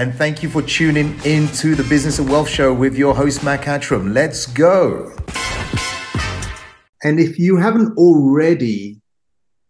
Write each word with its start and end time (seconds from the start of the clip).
and 0.00 0.14
thank 0.14 0.42
you 0.42 0.48
for 0.48 0.62
tuning 0.62 1.14
in 1.26 1.46
to 1.48 1.74
the 1.74 1.84
Business 1.84 2.18
of 2.18 2.30
Wealth 2.30 2.48
Show 2.48 2.72
with 2.72 2.96
your 2.96 3.14
host, 3.14 3.44
Mac 3.44 3.64
Attram. 3.64 4.14
Let's 4.14 4.46
go. 4.46 5.14
And 7.04 7.20
if 7.20 7.38
you 7.38 7.58
haven't 7.58 7.98
already 7.98 8.98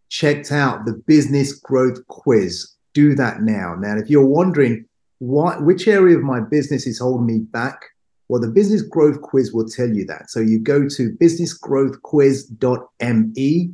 checked 0.08 0.52
out 0.52 0.84
the 0.84 1.02
Business 1.08 1.54
Growth 1.54 2.06
Quiz, 2.06 2.76
do 2.94 3.16
that 3.16 3.42
now. 3.42 3.74
Now, 3.74 3.96
if 3.96 4.08
you're 4.08 4.24
wondering 4.24 4.86
what, 5.18 5.64
which 5.64 5.88
area 5.88 6.16
of 6.16 6.22
my 6.22 6.38
business 6.38 6.86
is 6.86 7.00
holding 7.00 7.26
me 7.26 7.40
back, 7.40 7.86
well, 8.28 8.40
the 8.40 8.46
Business 8.46 8.82
Growth 8.82 9.20
Quiz 9.22 9.52
will 9.52 9.68
tell 9.68 9.88
you 9.88 10.06
that. 10.06 10.30
So 10.30 10.38
you 10.38 10.60
go 10.60 10.88
to 10.90 11.10
businessgrowthquiz.me, 11.20 13.70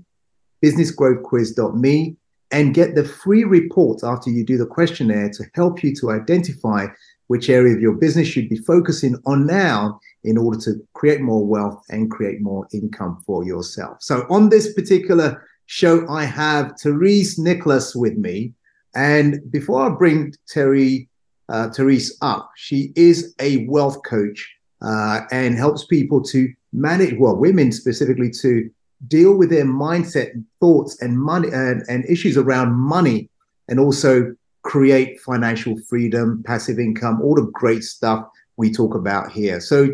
businessgrowthquiz.me, 0.65 2.17
and 2.53 2.75
get 2.75 2.95
the 2.95 3.05
free 3.05 3.45
report 3.45 4.05
after 4.05 4.31
you 4.31 4.45
do 4.45 4.57
the 4.57 4.67
questionnaire 4.67 5.31
to 5.31 5.45
help 5.55 5.83
you 5.83 5.95
to 5.97 6.11
identify 6.11 6.87
which 7.27 7.51
area 7.51 7.75
of 7.75 7.81
your 7.81 7.95
business 7.95 8.29
you 8.29 8.43
should 8.43 8.49
be 8.49 8.57
focusing 8.59 9.17
on 9.27 9.47
now 9.47 9.99
in 10.25 10.39
order 10.39 10.59
to 10.61 10.75
create 10.95 11.21
more 11.21 11.45
wealth 11.45 11.83
and 11.91 12.11
create 12.11 12.41
more 12.41 12.67
income 12.73 13.23
for 13.27 13.45
yourself. 13.45 13.97
So 14.01 14.27
on 14.31 14.49
this 14.49 14.75
particular 14.75 15.45
show, 15.67 16.09
I 16.09 16.25
have 16.25 16.75
Therese 16.81 17.39
Nicklass 17.39 17.97
with 17.97 18.17
me. 18.17 18.53
And 18.95 19.41
before 19.51 19.83
I 19.83 19.95
bring 19.95 20.35
Terry, 20.49 21.09
uh, 21.49 21.71
Therese 21.71 22.17
up, 22.23 22.51
she 22.57 22.93
is 22.97 23.35
a 23.41 23.67
wealth 23.67 24.03
coach 24.05 24.49
uh, 24.83 25.23
and 25.31 25.57
helps 25.57 25.85
people 25.85 26.23
to 26.25 26.49
manage, 26.73 27.15
well, 27.19 27.37
women 27.37 27.73
specifically 27.73 28.31
to 28.31 28.71
deal 29.09 29.37
with 29.37 29.51
their 29.51 29.65
mindset, 29.65 30.33
and 30.33 30.45
thoughts, 30.61 31.01
and 31.03 31.19
money 31.19 31.49
and, 31.53 31.83
and 31.89 32.05
issues 32.07 32.37
around 32.37 32.73
money, 32.73 33.29
and 33.69 33.79
also 33.79 34.35
create 34.63 35.21
financial 35.21 35.77
freedom, 35.89 36.43
passive 36.45 36.79
income, 36.79 37.21
all 37.23 37.35
the 37.35 37.51
great 37.53 37.85
stuff 37.85 38.27
we 38.57 38.71
talk 38.71 38.95
about 38.95 39.31
here. 39.31 39.61
So, 39.61 39.89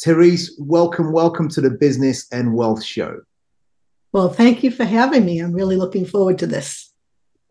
Therese, 0.00 0.54
welcome, 0.58 1.12
welcome 1.12 1.48
to 1.50 1.60
the 1.60 1.70
Business 1.70 2.26
and 2.32 2.54
Wealth 2.54 2.82
Show. 2.82 3.20
Well, 4.12 4.28
thank 4.28 4.62
you 4.62 4.70
for 4.70 4.84
having 4.84 5.24
me. 5.24 5.40
I'm 5.40 5.52
really 5.52 5.76
looking 5.76 6.06
forward 6.06 6.38
to 6.38 6.46
this. 6.46 6.92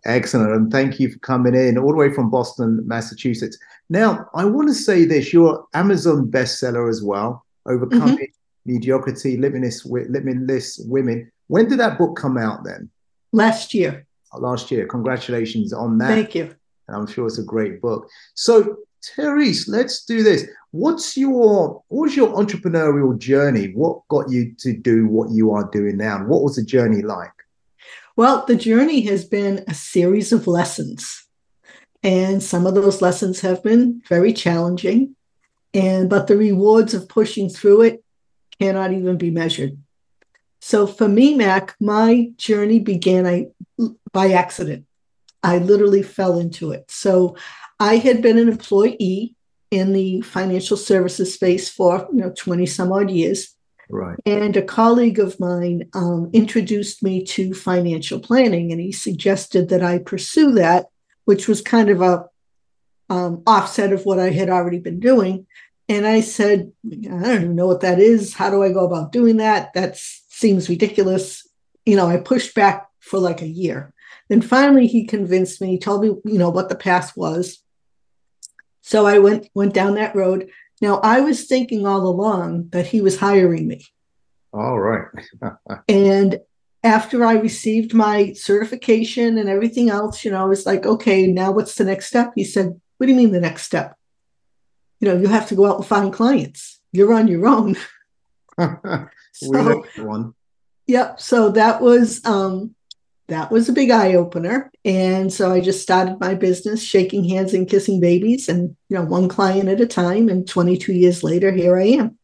Excellent. 0.05 0.51
And 0.51 0.71
thank 0.71 0.99
you 0.99 1.11
for 1.11 1.19
coming 1.19 1.55
in 1.55 1.77
all 1.77 1.91
the 1.91 1.97
way 1.97 2.13
from 2.13 2.29
Boston, 2.29 2.81
Massachusetts. 2.85 3.57
Now, 3.89 4.27
I 4.33 4.45
want 4.45 4.67
to 4.69 4.73
say 4.73 5.05
this 5.05 5.31
you're 5.31 5.65
Amazon 5.73 6.29
bestseller 6.29 6.89
as 6.89 7.03
well, 7.03 7.45
Overcoming 7.65 8.15
mm-hmm 8.15 8.42
mediocrity, 8.65 9.37
limitless, 9.37 9.85
limitless 9.85 10.79
women. 10.85 11.31
When 11.47 11.67
did 11.67 11.79
that 11.79 11.97
book 11.97 12.17
come 12.17 12.37
out 12.37 12.63
then? 12.63 12.89
Last 13.31 13.73
year. 13.73 14.05
Oh, 14.31 14.39
last 14.39 14.71
year. 14.71 14.85
Congratulations 14.87 15.73
on 15.73 15.97
that. 15.99 16.07
Thank 16.07 16.35
you. 16.35 16.55
And 16.87 16.97
I'm 16.97 17.07
sure 17.07 17.27
it's 17.27 17.39
a 17.39 17.43
great 17.43 17.81
book. 17.81 18.07
So, 18.35 18.77
Therese, 19.15 19.67
let's 19.67 20.05
do 20.05 20.23
this. 20.23 20.47
What's 20.71 21.17
your 21.17 21.83
what 21.89 22.03
was 22.05 22.15
your 22.15 22.29
entrepreneurial 22.29 23.17
journey? 23.17 23.73
What 23.73 24.07
got 24.07 24.29
you 24.29 24.53
to 24.59 24.73
do 24.75 25.07
what 25.07 25.31
you 25.31 25.51
are 25.51 25.69
doing 25.71 25.97
now? 25.97 26.23
what 26.25 26.43
was 26.43 26.55
the 26.55 26.63
journey 26.63 27.01
like? 27.01 27.31
Well, 28.15 28.45
the 28.45 28.55
journey 28.55 29.01
has 29.01 29.25
been 29.25 29.63
a 29.67 29.73
series 29.73 30.31
of 30.31 30.47
lessons. 30.47 31.25
And 32.03 32.43
some 32.43 32.67
of 32.67 32.75
those 32.75 33.01
lessons 33.01 33.39
have 33.41 33.63
been 33.63 34.01
very 34.07 34.33
challenging. 34.33 35.15
And 35.73 36.09
but 36.09 36.27
the 36.27 36.37
rewards 36.37 36.93
of 36.93 37.09
pushing 37.09 37.49
through 37.49 37.81
it 37.81 38.02
cannot 38.59 38.93
even 38.93 39.17
be 39.17 39.31
measured. 39.31 39.77
So 40.61 40.87
for 40.87 41.07
me, 41.07 41.35
Mac, 41.35 41.75
my 41.79 42.31
journey 42.37 42.79
began 42.79 43.27
I, 43.27 43.47
by 44.11 44.31
accident. 44.31 44.85
I 45.43 45.57
literally 45.57 46.03
fell 46.03 46.39
into 46.39 46.71
it. 46.71 46.89
So 46.89 47.35
I 47.79 47.97
had 47.97 48.21
been 48.21 48.37
an 48.37 48.47
employee 48.47 49.35
in 49.71 49.91
the 49.91 50.21
financial 50.21 50.77
services 50.77 51.33
space 51.33 51.69
for 51.69 52.07
you 52.11 52.19
know 52.19 52.33
20 52.37 52.65
some 52.65 52.91
odd 52.91 53.09
years. 53.09 53.55
Right. 53.89 54.17
And 54.25 54.55
a 54.55 54.61
colleague 54.61 55.19
of 55.19 55.39
mine 55.39 55.89
um, 55.93 56.29
introduced 56.31 57.03
me 57.03 57.23
to 57.25 57.53
financial 57.53 58.19
planning, 58.19 58.71
and 58.71 58.79
he 58.79 58.91
suggested 58.91 59.69
that 59.69 59.83
I 59.83 59.97
pursue 59.97 60.51
that, 60.53 60.87
which 61.25 61.47
was 61.47 61.61
kind 61.61 61.89
of 61.89 62.01
a 62.01 62.25
um, 63.09 63.43
offset 63.45 63.91
of 63.91 64.05
what 64.05 64.19
I 64.19 64.29
had 64.29 64.49
already 64.49 64.79
been 64.79 64.99
doing. 64.99 65.45
And 65.89 66.07
I 66.07 66.21
said, 66.21 66.71
I 66.85 66.95
don't 66.95 67.35
even 67.35 67.55
know 67.55 67.67
what 67.67 67.81
that 67.81 67.99
is. 67.99 68.33
How 68.33 68.49
do 68.49 68.63
I 68.63 68.71
go 68.71 68.85
about 68.85 69.11
doing 69.11 69.37
that? 69.37 69.73
That 69.73 69.97
seems 69.97 70.69
ridiculous. 70.69 71.47
You 71.85 71.95
know, 71.95 72.07
I 72.07 72.17
pushed 72.17 72.55
back 72.55 72.87
for 72.99 73.19
like 73.19 73.41
a 73.41 73.47
year. 73.47 73.93
Then 74.29 74.41
finally 74.41 74.87
he 74.87 75.05
convinced 75.05 75.61
me, 75.61 75.71
he 75.71 75.77
told 75.77 76.01
me, 76.01 76.07
you 76.25 76.39
know, 76.39 76.49
what 76.49 76.69
the 76.69 76.75
path 76.75 77.15
was. 77.17 77.59
So 78.81 79.05
I 79.05 79.19
went 79.19 79.49
went 79.53 79.73
down 79.73 79.95
that 79.95 80.15
road. 80.15 80.49
Now 80.81 80.99
I 81.03 81.21
was 81.21 81.45
thinking 81.45 81.85
all 81.85 82.07
along 82.07 82.69
that 82.69 82.87
he 82.87 83.01
was 83.01 83.19
hiring 83.19 83.67
me. 83.67 83.85
All 84.53 84.79
right. 84.79 85.07
and 85.87 86.39
after 86.83 87.25
I 87.25 87.33
received 87.33 87.93
my 87.93 88.33
certification 88.33 89.37
and 89.37 89.49
everything 89.49 89.89
else, 89.89 90.23
you 90.23 90.31
know, 90.31 90.41
I 90.41 90.45
was 90.45 90.65
like, 90.65 90.85
okay, 90.85 91.27
now 91.27 91.51
what's 91.51 91.75
the 91.75 91.85
next 91.85 92.07
step? 92.07 92.33
He 92.35 92.43
said, 92.43 92.79
What 92.97 93.07
do 93.07 93.13
you 93.13 93.17
mean 93.17 93.31
the 93.31 93.39
next 93.39 93.63
step? 93.63 93.97
You 95.03 95.09
know, 95.09 95.17
you 95.17 95.27
have 95.27 95.49
to 95.49 95.55
go 95.55 95.65
out 95.65 95.75
and 95.75 95.85
find 95.85 96.13
clients. 96.13 96.79
You're 96.93 97.13
on 97.13 97.27
your 97.27 97.45
own. 97.45 97.75
so, 99.33 99.83
one. 99.97 100.33
Yep. 100.87 101.19
So 101.19 101.49
that 101.49 101.81
was 101.81 102.23
um, 102.23 102.73
that 103.27 103.51
was 103.51 103.67
a 103.67 103.73
big 103.73 103.91
eye 103.91 104.13
opener, 104.13 104.71
and 104.85 105.33
so 105.33 105.51
I 105.51 105.59
just 105.59 105.81
started 105.81 106.21
my 106.21 106.35
business, 106.35 106.81
shaking 106.81 107.27
hands 107.27 107.53
and 107.53 107.67
kissing 107.69 107.99
babies, 107.99 108.47
and 108.47 108.77
you 108.87 108.95
know, 108.95 109.03
one 109.03 109.27
client 109.27 109.67
at 109.67 109.81
a 109.81 109.85
time. 109.85 110.29
And 110.29 110.47
22 110.47 110.93
years 110.93 111.21
later, 111.21 111.51
here 111.51 111.77
I 111.77 111.87
am. 111.87 112.17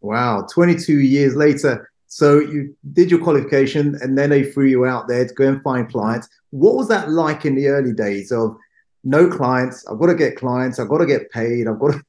Wow, 0.00 0.46
22 0.52 1.00
years 1.00 1.34
later. 1.34 1.90
So 2.06 2.38
you 2.38 2.76
did 2.92 3.10
your 3.10 3.20
qualification, 3.20 3.98
and 4.00 4.16
then 4.16 4.30
they 4.30 4.44
threw 4.44 4.66
you 4.66 4.84
out 4.84 5.08
there 5.08 5.26
to 5.26 5.34
go 5.34 5.48
and 5.48 5.62
find 5.62 5.90
clients. 5.90 6.28
What 6.50 6.76
was 6.76 6.86
that 6.86 7.10
like 7.10 7.44
in 7.46 7.56
the 7.56 7.66
early 7.66 7.94
days 7.94 8.30
of 8.30 8.56
no 9.02 9.28
clients? 9.28 9.84
I've 9.88 9.98
got 9.98 10.06
to 10.06 10.14
get 10.14 10.36
clients. 10.36 10.78
I've 10.78 10.88
got 10.88 10.98
to 10.98 11.06
get 11.06 11.32
paid. 11.32 11.66
I've 11.66 11.80
got 11.80 11.94
to 11.94 12.04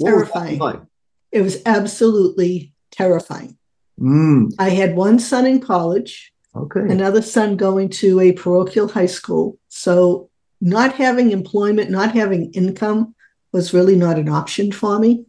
terrifying. 0.00 0.86
It 1.30 1.42
was 1.42 1.62
absolutely 1.66 2.72
terrifying. 2.90 3.56
Mm. 4.00 4.54
I 4.58 4.70
had 4.70 4.96
one 4.96 5.18
son 5.18 5.46
in 5.46 5.60
college, 5.60 6.32
okay, 6.54 6.80
another 6.80 7.22
son 7.22 7.56
going 7.56 7.88
to 7.90 8.20
a 8.20 8.32
parochial 8.32 8.88
high 8.88 9.06
school. 9.06 9.58
So 9.68 10.30
not 10.60 10.94
having 10.94 11.30
employment, 11.30 11.90
not 11.90 12.12
having 12.12 12.52
income 12.52 13.14
was 13.52 13.74
really 13.74 13.96
not 13.96 14.18
an 14.18 14.28
option 14.28 14.72
for 14.72 14.98
me. 14.98 15.24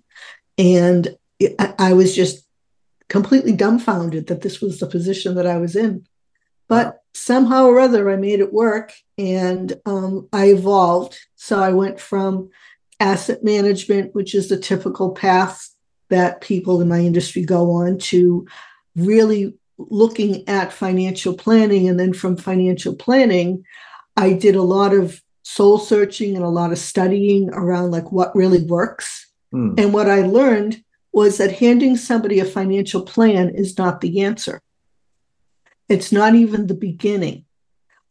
And 0.57 1.15
I, 1.59 1.73
I 1.79 1.93
was 1.93 2.15
just 2.15 2.45
completely 3.07 3.53
dumbfounded 3.53 4.27
that 4.27 4.41
this 4.41 4.61
was 4.61 4.79
the 4.79 4.87
position 4.87 5.35
that 5.35 5.47
I 5.47 5.57
was 5.57 5.75
in. 5.75 6.05
But 6.67 7.01
somehow 7.13 7.65
or 7.65 7.79
other, 7.79 8.09
I 8.09 8.15
made 8.15 8.39
it 8.39 8.53
work 8.53 8.93
and 9.17 9.73
um, 9.85 10.29
I 10.31 10.49
evolved. 10.49 11.17
So 11.35 11.59
I 11.59 11.73
went 11.73 11.99
from 11.99 12.49
asset 12.99 13.43
management, 13.43 14.13
which 14.13 14.35
is 14.35 14.49
the 14.49 14.57
typical 14.57 15.11
path 15.11 15.69
that 16.09 16.41
people 16.41 16.81
in 16.81 16.87
my 16.87 16.99
industry 16.99 17.43
go 17.43 17.71
on 17.71 17.97
to 17.97 18.45
really 18.95 19.53
looking 19.77 20.47
at 20.47 20.73
financial 20.73 21.33
planning. 21.33 21.87
And 21.87 21.99
then 21.99 22.13
from 22.13 22.35
financial 22.35 22.95
planning, 22.95 23.63
I 24.17 24.33
did 24.33 24.55
a 24.55 24.61
lot 24.61 24.93
of 24.93 25.21
soul 25.43 25.79
searching 25.79 26.35
and 26.35 26.43
a 26.43 26.49
lot 26.49 26.71
of 26.71 26.77
studying 26.77 27.49
around 27.51 27.91
like 27.91 28.11
what 28.11 28.35
really 28.35 28.63
works. 28.63 29.31
Mm. 29.53 29.79
And 29.79 29.93
what 29.93 30.09
I 30.09 30.21
learned 30.21 30.83
was 31.11 31.37
that 31.37 31.53
handing 31.53 31.95
somebody 31.95 32.39
a 32.39 32.45
financial 32.45 33.01
plan 33.01 33.49
is 33.49 33.77
not 33.77 34.01
the 34.01 34.21
answer. 34.21 34.61
It's 35.87 36.11
not 36.11 36.35
even 36.35 36.67
the 36.67 36.75
beginning. 36.75 37.45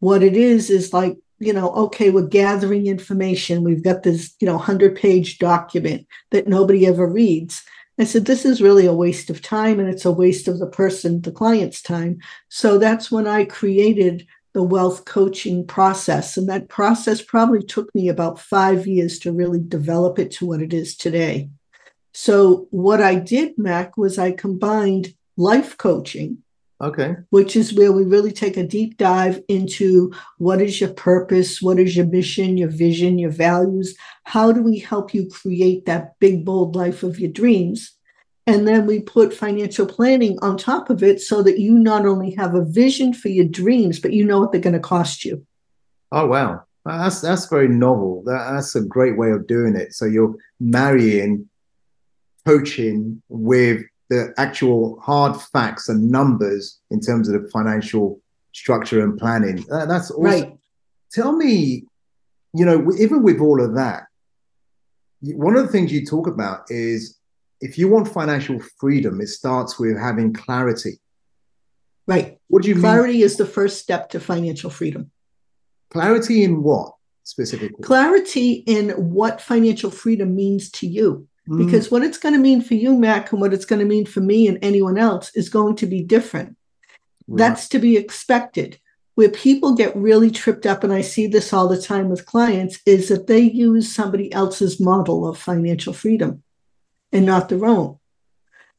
What 0.00 0.22
it 0.22 0.37
is 0.37 0.70
is 0.70 0.93
like 0.93 1.16
you 1.38 1.53
know, 1.53 1.71
okay, 1.71 2.11
we're 2.11 2.26
gathering 2.26 2.87
information. 2.87 3.62
We've 3.62 3.85
got 3.85 4.02
this, 4.02 4.35
you 4.40 4.46
know, 4.46 4.56
100 4.56 4.96
page 4.96 5.38
document 5.38 6.06
that 6.31 6.49
nobody 6.49 6.87
ever 6.87 7.06
reads. 7.06 7.62
I 8.00 8.05
said, 8.05 8.26
this 8.26 8.44
is 8.44 8.62
really 8.62 8.87
a 8.87 8.93
waste 8.93 9.29
of 9.29 9.43
time 9.43 9.81
and 9.81 9.88
it's 9.88 10.05
a 10.05 10.12
waste 10.12 10.46
of 10.46 10.58
the 10.58 10.69
person, 10.69 11.20
the 11.20 11.32
client's 11.32 11.82
time. 11.82 12.19
So 12.49 12.79
that's 12.79 13.11
when 13.11 13.26
I 13.26 13.44
created 13.44 14.26
the 14.52 14.62
wealth 14.62 15.05
coaching 15.05 15.67
process. 15.67 16.37
And 16.37 16.49
that 16.49 16.69
process 16.69 17.23
probably 17.23 17.62
took 17.62 17.93
me 17.94 18.08
about 18.08 18.41
five 18.41 18.87
years 18.87 19.19
to 19.20 19.32
really 19.32 19.61
develop 19.61 20.19
it 20.19 20.31
to 20.32 20.46
what 20.46 20.62
it 20.62 20.73
is 20.73 20.96
today. 20.96 21.50
So, 22.14 22.67
what 22.70 23.00
I 23.00 23.14
did, 23.14 23.58
Mac, 23.58 23.96
was 23.96 24.19
I 24.19 24.32
combined 24.32 25.14
life 25.37 25.76
coaching 25.76 26.43
Okay. 26.80 27.16
Which 27.30 27.56
is 27.56 27.75
where 27.75 27.90
we 27.90 28.04
really 28.04 28.30
take 28.30 28.56
a 28.56 28.66
deep 28.66 28.98
dive 28.98 29.42
into 29.48 30.12
what 30.38 30.60
is 30.60 30.80
your 30.80 30.90
purpose, 30.90 31.60
what 31.60 31.80
is 31.80 31.96
your 31.96 32.06
mission, 32.06 32.56
your 32.56 32.69
vision, 32.69 33.19
your 33.19 33.32
values. 33.32 33.96
How 34.25 34.52
do 34.52 34.62
we 34.62 34.78
help 34.78 35.12
you 35.12 35.28
create 35.28 35.86
that 35.86 36.19
big, 36.20 36.44
bold 36.44 36.76
life 36.76 37.02
of 37.02 37.19
your 37.19 37.32
dreams? 37.32 37.96
And 38.46 38.66
then 38.66 38.86
we 38.86 39.00
put 39.00 39.34
financial 39.34 39.86
planning 39.86 40.38
on 40.40 40.56
top 40.56 40.88
of 40.88 41.02
it 41.02 41.20
so 41.20 41.42
that 41.42 41.58
you 41.58 41.72
not 41.75 42.06
only 42.06 42.30
have 42.36 42.54
a 42.54 42.64
vision 42.64 43.12
for 43.12 43.28
your 43.28 43.44
dreams, 43.44 43.98
but 43.98 44.12
you 44.12 44.24
know 44.24 44.38
what 44.38 44.52
they're 44.52 44.60
going 44.60 44.72
to 44.72 44.81
cost 44.81 45.24
you. 45.24 45.44
Oh, 46.12 46.26
wow. 46.26 46.62
That's 46.84 47.20
that's 47.20 47.46
very 47.46 47.69
novel. 47.69 48.22
That, 48.24 48.52
that's 48.52 48.74
a 48.74 48.81
great 48.81 49.19
way 49.19 49.32
of 49.32 49.46
doing 49.46 49.76
it. 49.76 49.92
So 49.92 50.06
you're 50.06 50.34
marrying 50.58 51.50
coaching 52.46 53.20
with 53.28 53.82
the 54.10 54.32
actual 54.37 54.99
hard 55.00 55.40
facts 55.40 55.88
and 55.88 56.10
numbers 56.10 56.81
in 56.90 57.00
terms 57.00 57.28
of 57.28 57.43
the 57.43 57.49
financial 57.50 58.20
structure 58.52 59.02
and 59.02 59.19
planning. 59.19 59.64
that's 59.69 60.10
awesome. 60.10 60.25
right. 60.25 60.58
Tell 61.12 61.32
me, 61.32 61.84
you 62.55 62.64
know, 62.64 62.90
even 62.99 63.22
with 63.22 63.40
all 63.40 63.62
of 63.62 63.75
that, 63.75 64.05
one 65.20 65.56
of 65.56 65.66
the 65.66 65.72
things 65.72 65.93
you 65.93 66.05
talk 66.05 66.26
about 66.26 66.62
is 66.69 67.19
if 67.60 67.78
you 67.78 67.88
want 67.88 68.08
financial 68.08 68.60
freedom, 68.78 69.20
it 69.20 69.28
starts 69.28 69.78
with 69.78 69.99
having 69.99 70.32
clarity. 70.32 70.99
Right. 72.06 72.38
What 72.49 72.62
do 72.62 72.69
you 72.69 72.81
clarity 72.81 73.14
mean? 73.14 73.22
is 73.25 73.37
the 73.37 73.46
first 73.46 73.81
step 73.81 74.10
to 74.10 74.20
financial 74.20 74.70
freedom. 74.70 75.10
Clarity 75.90 76.44
in 76.44 76.62
what 76.62 76.93
specifically? 77.25 77.82
Clarity 77.82 78.52
in 78.66 78.90
what 78.90 79.40
financial 79.40 79.90
freedom 79.90 80.34
means 80.34 80.70
to 80.72 80.87
you. 80.87 81.28
Mm. 81.48 81.64
Because 81.64 81.90
what 81.90 82.02
it's 82.02 82.18
going 82.18 82.34
to 82.34 82.40
mean 82.40 82.60
for 82.60 82.74
you, 82.74 82.96
Mac, 82.96 83.32
and 83.32 83.40
what 83.40 83.54
it's 83.54 83.64
going 83.64 83.80
to 83.80 83.86
mean 83.86 84.06
for 84.06 84.20
me 84.20 84.46
and 84.46 84.58
anyone 84.60 84.98
else 84.98 85.30
is 85.34 85.48
going 85.48 85.76
to 85.76 85.86
be 85.86 86.02
different. 86.02 86.56
Right. 87.26 87.38
That's 87.38 87.68
to 87.70 87.78
be 87.78 87.96
expected. 87.96 88.78
Where 89.14 89.30
people 89.30 89.74
get 89.74 89.96
really 89.96 90.30
tripped 90.30 90.64
up, 90.64 90.84
and 90.84 90.92
I 90.92 91.00
see 91.00 91.26
this 91.26 91.52
all 91.52 91.66
the 91.66 91.80
time 91.80 92.08
with 92.08 92.26
clients, 92.26 92.78
is 92.86 93.08
that 93.08 93.26
they 93.26 93.40
use 93.40 93.92
somebody 93.92 94.32
else's 94.32 94.78
model 94.78 95.26
of 95.26 95.36
financial 95.38 95.92
freedom 95.92 96.44
and 97.10 97.26
not 97.26 97.48
their 97.48 97.66
own. 97.66 97.98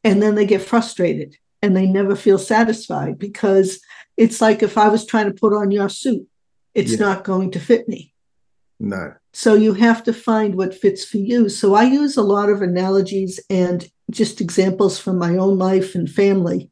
And 0.03 0.21
then 0.23 0.35
they 0.35 0.45
get 0.45 0.61
frustrated 0.61 1.35
and 1.61 1.75
they 1.75 1.85
never 1.85 2.15
feel 2.15 2.37
satisfied 2.37 3.19
because 3.19 3.81
it's 4.15 4.39
like 4.39 4.63
if 4.63 4.77
I 4.77 4.87
was 4.87 5.05
trying 5.05 5.25
to 5.25 5.37
put 5.37 5.53
on 5.53 5.71
your 5.71 5.89
suit, 5.89 6.25
it's 6.73 6.91
yeah. 6.91 6.99
not 6.99 7.25
going 7.25 7.51
to 7.51 7.59
fit 7.59 7.89
me. 7.89 8.13
No. 8.79 9.15
So 9.39 9.53
you 9.53 9.73
have 9.75 10.03
to 10.03 10.11
find 10.11 10.55
what 10.55 10.75
fits 10.75 11.05
for 11.05 11.15
you. 11.15 11.47
So 11.47 11.73
I 11.73 11.83
use 11.83 12.17
a 12.17 12.21
lot 12.21 12.49
of 12.49 12.61
analogies 12.61 13.39
and 13.49 13.89
just 14.11 14.41
examples 14.41 14.99
from 14.99 15.17
my 15.17 15.37
own 15.37 15.57
life 15.57 15.95
and 15.95 16.11
family. 16.11 16.69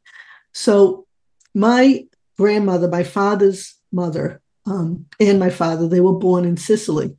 So 0.52 1.06
my 1.54 2.04
grandmother, 2.36 2.86
my 2.86 3.04
father's 3.04 3.74
mother, 3.90 4.42
um, 4.66 5.06
and 5.18 5.40
my 5.40 5.48
father, 5.48 5.88
they 5.88 6.00
were 6.00 6.18
born 6.18 6.44
in 6.44 6.58
Sicily. 6.58 7.16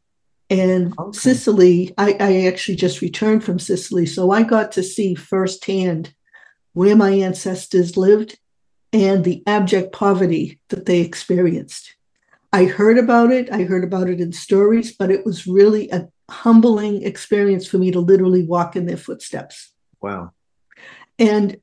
And 0.51 0.93
okay. 0.99 1.17
Sicily, 1.17 1.95
I, 1.97 2.15
I 2.19 2.45
actually 2.45 2.75
just 2.75 3.01
returned 3.01 3.43
from 3.43 3.57
Sicily. 3.57 4.05
So 4.05 4.29
I 4.29 4.43
got 4.43 4.73
to 4.73 4.83
see 4.83 5.15
firsthand 5.15 6.13
where 6.73 6.95
my 6.95 7.09
ancestors 7.09 7.97
lived 7.97 8.37
and 8.93 9.23
the 9.23 9.41
abject 9.47 9.93
poverty 9.93 10.59
that 10.69 10.85
they 10.85 10.99
experienced. 10.99 11.95
I 12.51 12.65
heard 12.65 12.97
about 12.97 13.31
it. 13.31 13.51
I 13.51 13.63
heard 13.63 13.83
about 13.83 14.09
it 14.09 14.19
in 14.19 14.33
stories, 14.33 14.95
but 14.95 15.11
it 15.11 15.25
was 15.25 15.45
really 15.45 15.89
a 15.91 16.09
humbling 16.29 17.03
experience 17.03 17.67
for 17.67 17.77
me 17.77 17.91
to 17.91 17.99
literally 17.99 18.43
walk 18.43 18.75
in 18.75 18.85
their 18.85 18.97
footsteps. 18.97 19.71
Wow. 20.01 20.31
And 21.17 21.57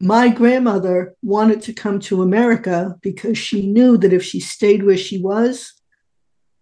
my 0.00 0.28
grandmother 0.28 1.14
wanted 1.22 1.62
to 1.62 1.72
come 1.72 2.00
to 2.00 2.22
America 2.22 2.96
because 3.00 3.38
she 3.38 3.66
knew 3.66 3.96
that 3.98 4.12
if 4.12 4.24
she 4.24 4.40
stayed 4.40 4.82
where 4.82 4.96
she 4.96 5.20
was, 5.20 5.72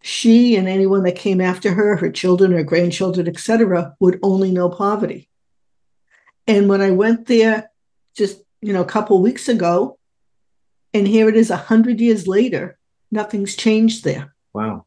she 0.02 0.56
and 0.56 0.68
anyone 0.68 1.04
that 1.04 1.16
came 1.16 1.40
after 1.40 1.72
her, 1.72 1.96
her 1.96 2.10
children, 2.10 2.52
her 2.52 2.64
grandchildren, 2.64 3.28
etc., 3.28 3.94
would 4.00 4.18
only 4.22 4.50
know 4.50 4.68
poverty. 4.68 5.30
And 6.46 6.68
when 6.68 6.80
I 6.80 6.90
went 6.90 7.26
there 7.26 7.70
just 8.16 8.42
you 8.60 8.72
know 8.72 8.82
a 8.82 8.86
couple 8.86 9.22
weeks 9.22 9.48
ago, 9.48 9.98
and 10.92 11.06
here 11.06 11.28
it 11.28 11.36
is 11.36 11.50
a 11.50 11.56
hundred 11.56 12.00
years 12.00 12.26
later, 12.26 12.78
nothing's 13.12 13.54
changed 13.54 14.02
there. 14.02 14.34
Wow. 14.52 14.86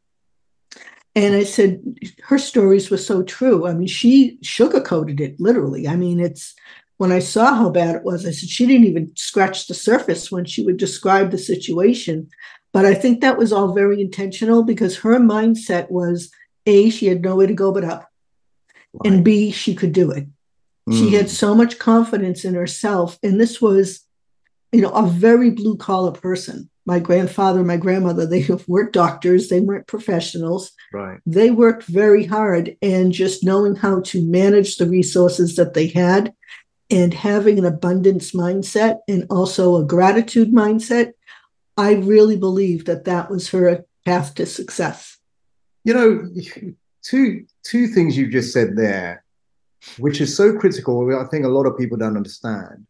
And 1.15 1.33
I 1.33 1.45
said, 1.45 1.81
her 2.23 2.37
stories 2.37 2.89
were 2.89 2.97
so 2.97 3.23
true. 3.23 3.67
I 3.67 3.73
mean, 3.73 3.87
she 3.87 4.37
sugarcoated 4.43 5.21
it 5.21 5.39
literally. 5.39 5.87
I 5.87 5.95
mean, 5.95 6.19
it's 6.19 6.53
when 6.97 7.13
I 7.13 7.19
saw 7.19 7.55
how 7.55 7.69
bad 7.69 7.95
it 7.95 8.03
was, 8.03 8.25
I 8.25 8.31
said, 8.31 8.49
she 8.49 8.65
didn't 8.65 8.87
even 8.87 9.11
scratch 9.15 9.67
the 9.67 9.73
surface 9.73 10.29
when 10.29 10.43
she 10.43 10.65
would 10.65 10.77
describe 10.77 11.31
the 11.31 11.37
situation. 11.37 12.29
But 12.73 12.85
I 12.85 12.93
think 12.93 13.21
that 13.21 13.37
was 13.37 13.53
all 13.53 13.73
very 13.73 14.01
intentional 14.01 14.63
because 14.63 14.97
her 14.97 15.17
mindset 15.17 15.89
was 15.89 16.31
A, 16.65 16.89
she 16.89 17.05
had 17.05 17.21
nowhere 17.21 17.47
to 17.47 17.53
go 17.53 17.71
but 17.71 17.85
up, 17.85 18.09
right. 18.93 19.13
and 19.13 19.23
B, 19.23 19.51
she 19.51 19.75
could 19.75 19.93
do 19.93 20.11
it. 20.11 20.27
Mm. 20.89 20.99
She 20.99 21.13
had 21.13 21.29
so 21.29 21.55
much 21.55 21.79
confidence 21.79 22.43
in 22.43 22.53
herself. 22.53 23.17
And 23.23 23.39
this 23.39 23.61
was, 23.61 24.01
you 24.73 24.81
know, 24.81 24.89
a 24.89 25.07
very 25.07 25.51
blue 25.51 25.77
collar 25.77 26.11
person 26.11 26.69
my 26.85 26.99
grandfather 26.99 27.63
my 27.63 27.77
grandmother 27.77 28.25
they 28.25 28.45
weren't 28.67 28.93
doctors 28.93 29.49
they 29.49 29.59
weren't 29.59 29.87
professionals. 29.87 30.71
Right. 30.93 31.19
They 31.25 31.51
worked 31.51 31.83
very 31.83 32.25
hard 32.25 32.77
and 32.81 33.11
just 33.11 33.43
knowing 33.43 33.75
how 33.75 34.01
to 34.01 34.25
manage 34.25 34.77
the 34.77 34.87
resources 34.87 35.55
that 35.55 35.73
they 35.73 35.87
had 35.87 36.33
and 36.89 37.13
having 37.13 37.57
an 37.57 37.65
abundance 37.65 38.31
mindset 38.31 38.99
and 39.07 39.25
also 39.29 39.77
a 39.77 39.85
gratitude 39.85 40.53
mindset 40.53 41.13
i 41.77 41.93
really 41.93 42.37
believe 42.37 42.85
that 42.85 43.05
that 43.05 43.29
was 43.29 43.49
her 43.49 43.83
path 44.05 44.35
to 44.35 44.45
success. 44.45 45.17
You 45.83 45.93
know 45.93 46.29
two 47.03 47.45
two 47.63 47.87
things 47.87 48.17
you've 48.17 48.31
just 48.31 48.53
said 48.53 48.75
there 48.75 49.23
which 49.97 50.19
is 50.19 50.35
so 50.35 50.57
critical 50.57 51.15
i 51.15 51.25
think 51.25 51.45
a 51.45 51.49
lot 51.49 51.67
of 51.67 51.77
people 51.77 51.97
don't 51.97 52.17
understand 52.17 52.87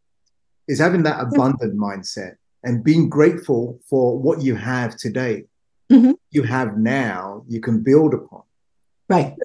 is 0.68 0.80
having 0.80 1.04
that 1.04 1.20
abundant 1.20 1.78
mindset 1.78 2.36
and 2.66 2.84
being 2.84 3.08
grateful 3.08 3.80
for 3.90 4.20
what 4.20 4.42
you 4.42 4.56
have 4.56 4.98
today. 4.98 5.46
Mm-hmm. 5.92 6.14
You 6.32 6.44
have 6.44 6.78
now, 6.78 7.46
you 7.48 7.62
can 7.62 7.84
build 7.84 8.14
upon. 8.14 8.42
Right. 9.08 9.36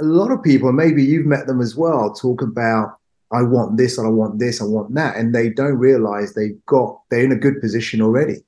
A 0.00 0.04
lot 0.04 0.32
of 0.32 0.42
people, 0.42 0.72
maybe 0.72 1.02
you've 1.02 1.26
met 1.26 1.46
them 1.46 1.60
as 1.60 1.76
well, 1.76 2.12
talk 2.12 2.42
about, 2.42 2.98
I 3.32 3.42
want 3.42 3.76
this 3.76 3.98
and 3.98 4.06
I 4.06 4.10
want 4.10 4.38
this, 4.38 4.60
I 4.60 4.64
want 4.64 4.94
that. 4.94 5.16
And 5.16 5.34
they 5.34 5.48
don't 5.48 5.78
realize 5.78 6.34
they've 6.34 6.58
got, 6.66 7.00
they're 7.08 7.24
in 7.24 7.32
a 7.32 7.36
good 7.36 7.60
position 7.60 8.02
already. 8.02 8.44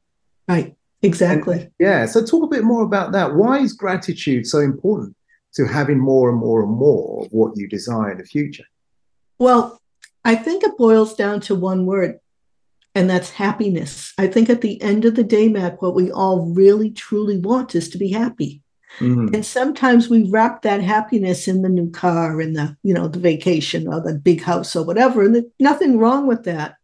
Right. 0.49 0.77
Exactly. 1.03 1.61
And, 1.61 1.71
yeah. 1.79 2.07
So 2.07 2.25
talk 2.25 2.43
a 2.43 2.49
bit 2.49 2.65
more 2.65 2.83
about 2.83 3.13
that. 3.13 3.35
Why 3.35 3.61
is 3.61 3.73
gratitude 3.73 4.47
so 4.47 4.59
important 4.59 5.17
to 5.55 5.65
having 5.65 5.99
more 5.99 6.29
and 6.29 6.39
more 6.39 6.63
and 6.63 6.73
more 6.73 7.25
of 7.25 7.33
what 7.33 7.57
you 7.57 7.69
desire 7.69 8.11
in 8.11 8.19
the 8.19 8.25
future? 8.25 8.65
Well, 9.39 9.81
I 10.25 10.35
think 10.35 10.65
it 10.65 10.77
boils 10.77 11.15
down 11.15 11.41
to 11.43 11.55
one 11.55 11.87
word 11.87 12.19
and 12.95 13.09
that's 13.09 13.31
happiness. 13.31 14.13
I 14.19 14.27
think 14.27 14.51
at 14.51 14.61
the 14.61 14.81
end 14.83 15.05
of 15.05 15.15
the 15.15 15.25
day, 15.25 15.49
Mac, 15.49 15.81
what 15.83 15.95
we 15.95 16.11
all 16.11 16.53
really 16.53 16.91
truly 16.91 17.39
want 17.39 17.75
is 17.75 17.89
to 17.91 17.99
be 17.99 18.11
happy. 18.11 18.63
Mm-hmm. 18.99 19.35
And 19.35 19.47
sometimes 19.47 20.09
we 20.09 20.29
wrap 20.29 20.63
that 20.63 20.83
happiness 20.83 21.47
in 21.47 21.63
the 21.63 21.69
new 21.69 21.91
car 21.91 22.41
and 22.41 22.57
the, 22.57 22.77
you 22.83 22.95
know, 22.95 23.07
the 23.07 23.19
vacation 23.19 23.87
or 23.87 24.01
the 24.01 24.15
big 24.15 24.43
house 24.43 24.75
or 24.75 24.85
whatever. 24.85 25.23
And 25.23 25.35
there's 25.35 25.45
nothing 25.61 25.99
wrong 25.99 26.27
with 26.27 26.45
that. 26.45 26.77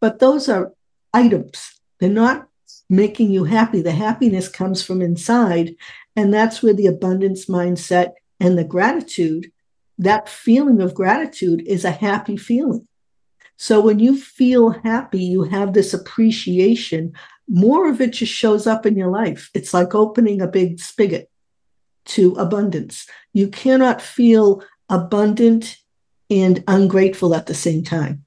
But 0.00 0.18
those 0.18 0.48
are 0.48 0.72
items. 1.12 1.80
They're 1.98 2.10
not 2.10 2.46
making 2.88 3.32
you 3.32 3.44
happy. 3.44 3.80
The 3.80 3.92
happiness 3.92 4.48
comes 4.48 4.82
from 4.82 5.02
inside. 5.02 5.74
And 6.14 6.32
that's 6.32 6.62
where 6.62 6.74
the 6.74 6.86
abundance 6.86 7.46
mindset 7.46 8.12
and 8.38 8.56
the 8.56 8.64
gratitude, 8.64 9.50
that 9.98 10.28
feeling 10.28 10.80
of 10.80 10.94
gratitude 10.94 11.62
is 11.66 11.84
a 11.84 11.90
happy 11.90 12.36
feeling. 12.36 12.86
So 13.56 13.80
when 13.80 13.98
you 13.98 14.18
feel 14.18 14.70
happy, 14.70 15.22
you 15.22 15.44
have 15.44 15.72
this 15.72 15.94
appreciation. 15.94 17.12
More 17.48 17.88
of 17.88 18.00
it 18.00 18.12
just 18.12 18.32
shows 18.32 18.66
up 18.66 18.86
in 18.86 18.96
your 18.96 19.10
life. 19.10 19.50
It's 19.54 19.72
like 19.72 19.94
opening 19.94 20.40
a 20.40 20.46
big 20.46 20.78
spigot 20.78 21.30
to 22.06 22.32
abundance. 22.34 23.06
You 23.32 23.48
cannot 23.48 24.02
feel 24.02 24.62
abundant 24.88 25.78
and 26.30 26.62
ungrateful 26.68 27.34
at 27.34 27.46
the 27.46 27.54
same 27.54 27.82
time. 27.82 28.24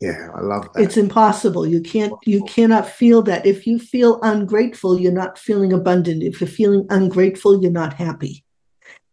Yeah, 0.00 0.28
I 0.34 0.40
love 0.40 0.68
that. 0.72 0.82
It's 0.82 0.96
impossible. 0.96 1.66
You 1.66 1.82
can't 1.82 2.14
you 2.24 2.42
cannot 2.44 2.88
feel 2.88 3.20
that. 3.22 3.44
If 3.44 3.66
you 3.66 3.78
feel 3.78 4.18
ungrateful, 4.22 4.98
you're 4.98 5.12
not 5.12 5.38
feeling 5.38 5.72
abundant. 5.74 6.22
If 6.22 6.40
you're 6.40 6.48
feeling 6.48 6.86
ungrateful, 6.88 7.60
you're 7.60 7.70
not 7.70 7.92
happy. 7.92 8.42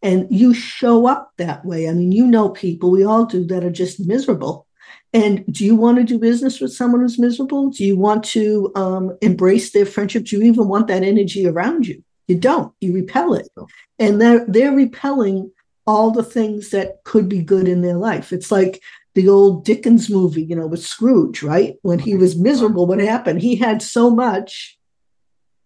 And 0.02 0.26
you 0.30 0.54
show 0.54 1.06
up 1.06 1.34
that 1.38 1.66
way. 1.66 1.90
I 1.90 1.92
mean, 1.92 2.14
you 2.14 2.26
know 2.26 2.50
people, 2.50 2.92
we 2.92 3.04
all 3.04 3.26
do 3.26 3.46
that 3.48 3.66
are 3.66 3.72
just 3.72 4.00
miserable 4.00 4.67
and 5.18 5.44
do 5.52 5.66
you 5.66 5.76
want 5.76 5.98
to 5.98 6.04
do 6.04 6.20
business 6.20 6.62
with 6.62 6.72
someone 6.72 7.02
who's 7.02 7.18
miserable? 7.18 7.72
Do 7.72 7.84
you 7.84 7.98
want 7.98 8.24
to 8.26 8.72
um, 8.76 9.18
embrace 9.24 9.72
their 9.72 9.88
friendship? 9.88 10.26
Do 10.26 10.38
you 10.38 10.44
even 10.44 10.68
want 10.68 10.86
that 10.90 11.02
energy 11.02 11.48
around 11.48 11.88
you? 11.88 12.04
You 12.28 12.36
don't. 12.38 12.72
You 12.82 12.94
repel 12.94 13.34
it, 13.34 13.48
and 13.98 14.22
they're 14.22 14.46
they're 14.46 14.76
repelling 14.76 15.52
all 15.88 16.12
the 16.12 16.24
things 16.24 16.70
that 16.70 17.04
could 17.04 17.28
be 17.28 17.42
good 17.42 17.68
in 17.68 17.82
their 17.82 17.96
life. 17.96 18.32
It's 18.32 18.52
like 18.52 18.80
the 19.16 19.28
old 19.28 19.66
Dickens 19.66 20.08
movie, 20.08 20.44
you 20.44 20.56
know, 20.56 20.68
with 20.68 20.84
Scrooge, 20.84 21.42
right? 21.42 21.78
When 21.82 21.98
he 21.98 22.16
was 22.16 22.38
miserable, 22.38 22.86
what 22.86 23.00
happened? 23.00 23.42
He 23.42 23.56
had 23.56 23.82
so 23.82 24.12
much, 24.12 24.78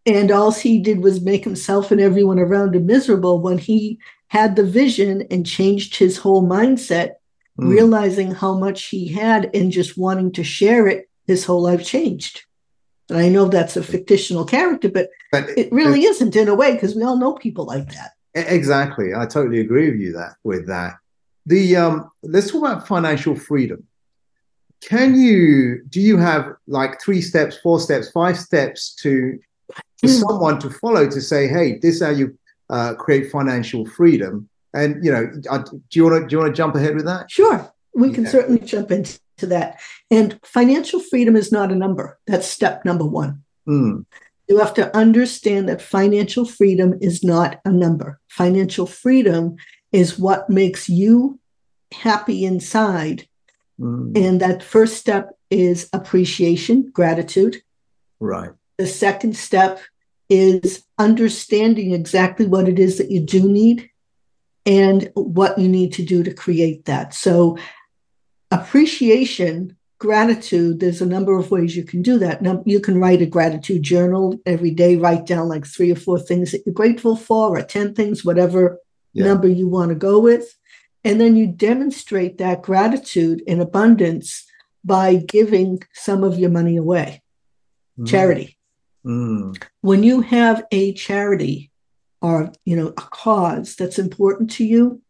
and 0.06 0.32
all 0.32 0.52
he 0.54 0.80
did 0.80 1.04
was 1.04 1.20
make 1.20 1.44
himself 1.44 1.92
and 1.92 2.00
everyone 2.00 2.40
around 2.40 2.74
him 2.74 2.86
miserable. 2.86 3.42
When 3.42 3.58
he 3.58 4.00
had 4.30 4.56
the 4.56 4.64
vision 4.64 5.28
and 5.30 5.46
changed 5.46 5.98
his 5.98 6.18
whole 6.18 6.48
mindset 6.48 7.16
mm. 7.62 7.70
realizing 7.70 8.32
how 8.32 8.58
much 8.58 8.86
he 8.86 9.08
had 9.08 9.50
and 9.54 9.72
just 9.72 9.98
wanting 9.98 10.32
to 10.34 10.44
share 10.44 10.88
it, 10.88 11.10
his 11.28 11.46
whole 11.46 11.62
life 11.62 11.86
changed. 11.86 12.44
And 13.10 13.20
I 13.20 13.30
know 13.30 13.46
that's 13.46 13.78
a 13.78 13.84
fictional 13.84 14.46
character, 14.46 14.90
but, 14.90 15.10
but 15.32 15.50
it 15.58 15.72
really 15.72 16.04
isn't 16.06 16.36
in 16.36 16.48
a 16.48 16.56
way 16.56 16.74
because 16.74 16.96
we 16.96 17.04
all 17.04 17.18
know 17.18 17.34
people 17.34 17.66
like 17.66 17.94
that. 17.94 18.12
Exactly. 18.34 19.14
I 19.14 19.26
totally 19.26 19.60
agree 19.60 19.92
with 19.92 20.00
you 20.00 20.14
that 20.14 20.36
with 20.44 20.68
that. 20.68 20.96
The 21.46 21.76
um 21.76 22.12
let's 22.24 22.52
talk 22.52 22.62
about 22.62 22.88
financial 22.88 23.36
freedom. 23.36 23.86
Can 24.82 25.20
you 25.20 25.84
do 25.90 26.00
you 26.00 26.18
have 26.18 26.54
like 26.68 27.02
three 27.02 27.22
steps, 27.22 27.58
four 27.58 27.80
steps, 27.80 28.10
five 28.12 28.38
steps 28.38 28.96
to 29.02 29.38
for 29.98 30.08
hmm. 30.08 30.14
someone 30.14 30.60
to 30.60 30.70
follow 30.70 31.10
to 31.10 31.22
say, 31.22 31.48
hey, 31.48 31.78
this 31.80 31.96
is 31.96 32.04
how 32.04 32.12
you 32.12 32.38
uh, 32.70 32.94
create 32.96 33.30
financial 33.32 33.86
freedom? 33.86 34.50
And 34.74 35.04
you 35.04 35.12
know, 35.12 35.26
do 35.26 35.42
you 35.42 35.52
want 35.52 35.68
to 35.68 36.28
do 36.28 36.36
you 36.36 36.40
want 36.40 36.54
to 36.54 36.54
jump 36.54 36.76
ahead 36.76 36.96
with 36.96 37.06
that? 37.06 37.30
Sure, 37.30 37.72
we 37.94 38.12
can 38.12 38.26
certainly 38.26 38.62
jump 38.62 38.92
into 38.92 39.18
that. 39.42 39.80
And 40.10 40.40
financial 40.44 41.00
freedom 41.00 41.36
is 41.36 41.52
not 41.52 41.72
a 41.72 41.76
number. 41.76 42.20
That's 42.28 42.48
step 42.48 42.86
number 42.86 43.06
one. 43.06 43.44
Mm. 43.68 44.06
You 44.48 44.58
have 44.60 44.74
to 44.76 44.96
understand 44.96 45.70
that 45.70 45.82
financial 45.82 46.46
freedom 46.46 46.98
is 47.02 47.24
not 47.24 47.60
a 47.64 47.72
number. 47.72 48.20
Financial 48.28 48.86
freedom 48.86 49.56
is 49.92 50.20
what 50.20 50.50
makes 50.50 50.90
you 50.90 51.40
happy 51.94 52.46
inside. 52.46 53.28
Mm. 53.80 54.18
And 54.18 54.42
that 54.42 54.64
first 54.64 54.98
step 54.98 55.38
is 55.50 55.90
appreciation, 55.94 56.90
gratitude. 56.94 57.62
Right. 58.20 58.52
The 58.78 58.88
second 58.88 59.36
step 59.36 59.80
is 60.30 60.84
understanding 60.98 61.94
exactly 61.94 62.48
what 62.48 62.68
it 62.68 62.80
is 62.80 62.98
that 62.98 63.12
you 63.12 63.20
do 63.20 63.52
need 63.52 63.90
and 64.66 65.10
what 65.16 65.58
you 65.58 65.68
need 65.68 65.94
to 65.94 66.04
do 66.04 66.24
to 66.24 66.34
create 66.34 66.86
that. 66.86 67.14
So, 67.14 67.58
appreciation 68.52 69.78
gratitude, 70.02 70.80
there's 70.80 71.00
a 71.00 71.06
number 71.06 71.38
of 71.38 71.52
ways 71.52 71.76
you 71.76 71.84
can 71.84 72.02
do 72.02 72.18
that. 72.18 72.42
Now, 72.42 72.64
you 72.66 72.80
can 72.80 73.00
write 73.00 73.22
a 73.22 73.28
gratitude 73.28 73.84
journal 73.84 74.40
every 74.48 74.72
day, 74.72 74.98
write 74.98 75.28
down 75.28 75.48
like 75.48 75.64
three 75.64 75.92
or 75.92 75.96
four 75.96 76.18
things 76.18 76.52
that 76.52 76.64
you're 76.66 76.74
grateful 76.74 77.16
for, 77.16 77.56
or 77.56 77.62
10 77.62 77.94
things, 77.94 78.26
whatever 78.26 78.80
yeah. 79.14 79.26
number 79.26 79.48
you 79.48 79.68
want 79.68 79.90
to 79.90 79.96
go 79.96 80.20
with. 80.20 80.58
And 81.04 81.22
then 81.22 81.36
you 81.36 81.46
demonstrate 81.46 82.40
that 82.40 82.64
gratitude 82.64 83.44
in 83.46 83.62
abundance 83.62 84.44
by 84.84 85.16
giving 85.16 85.84
some 85.94 86.24
of 86.24 86.40
your 86.40 86.50
money 86.50 86.78
away. 86.78 87.22
Mm. 88.00 88.08
Charity. 88.08 88.58
Mm. 89.06 89.64
When 89.82 90.02
you 90.02 90.22
have 90.22 90.64
a 90.72 90.94
charity 90.94 91.71
or 92.22 92.52
you 92.66 92.76
know 92.76 92.88
a 92.88 92.94
cause 92.94 93.76
that's 93.76 94.00
important 94.00 94.52
to 94.52 94.66
you, 94.66 95.02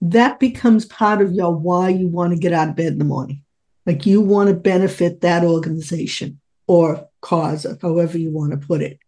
that 0.00 0.40
becomes 0.40 0.84
part 0.84 1.22
of 1.22 1.32
your 1.32 1.54
why 1.54 1.88
you 1.88 2.08
want 2.08 2.32
to 2.32 2.38
get 2.38 2.52
out 2.52 2.68
of 2.68 2.76
bed 2.76 2.92
in 2.92 2.98
the 2.98 3.04
morning. 3.04 3.42
Like 3.86 4.06
you 4.06 4.20
want 4.20 4.48
to 4.48 4.54
benefit 4.54 5.20
that 5.22 5.44
organization 5.44 6.40
or 6.66 7.08
cause, 7.20 7.66
or 7.66 7.78
however 7.80 8.18
you 8.18 8.30
want 8.30 8.52
to 8.52 8.66
put 8.66 8.82
it. 8.82 8.98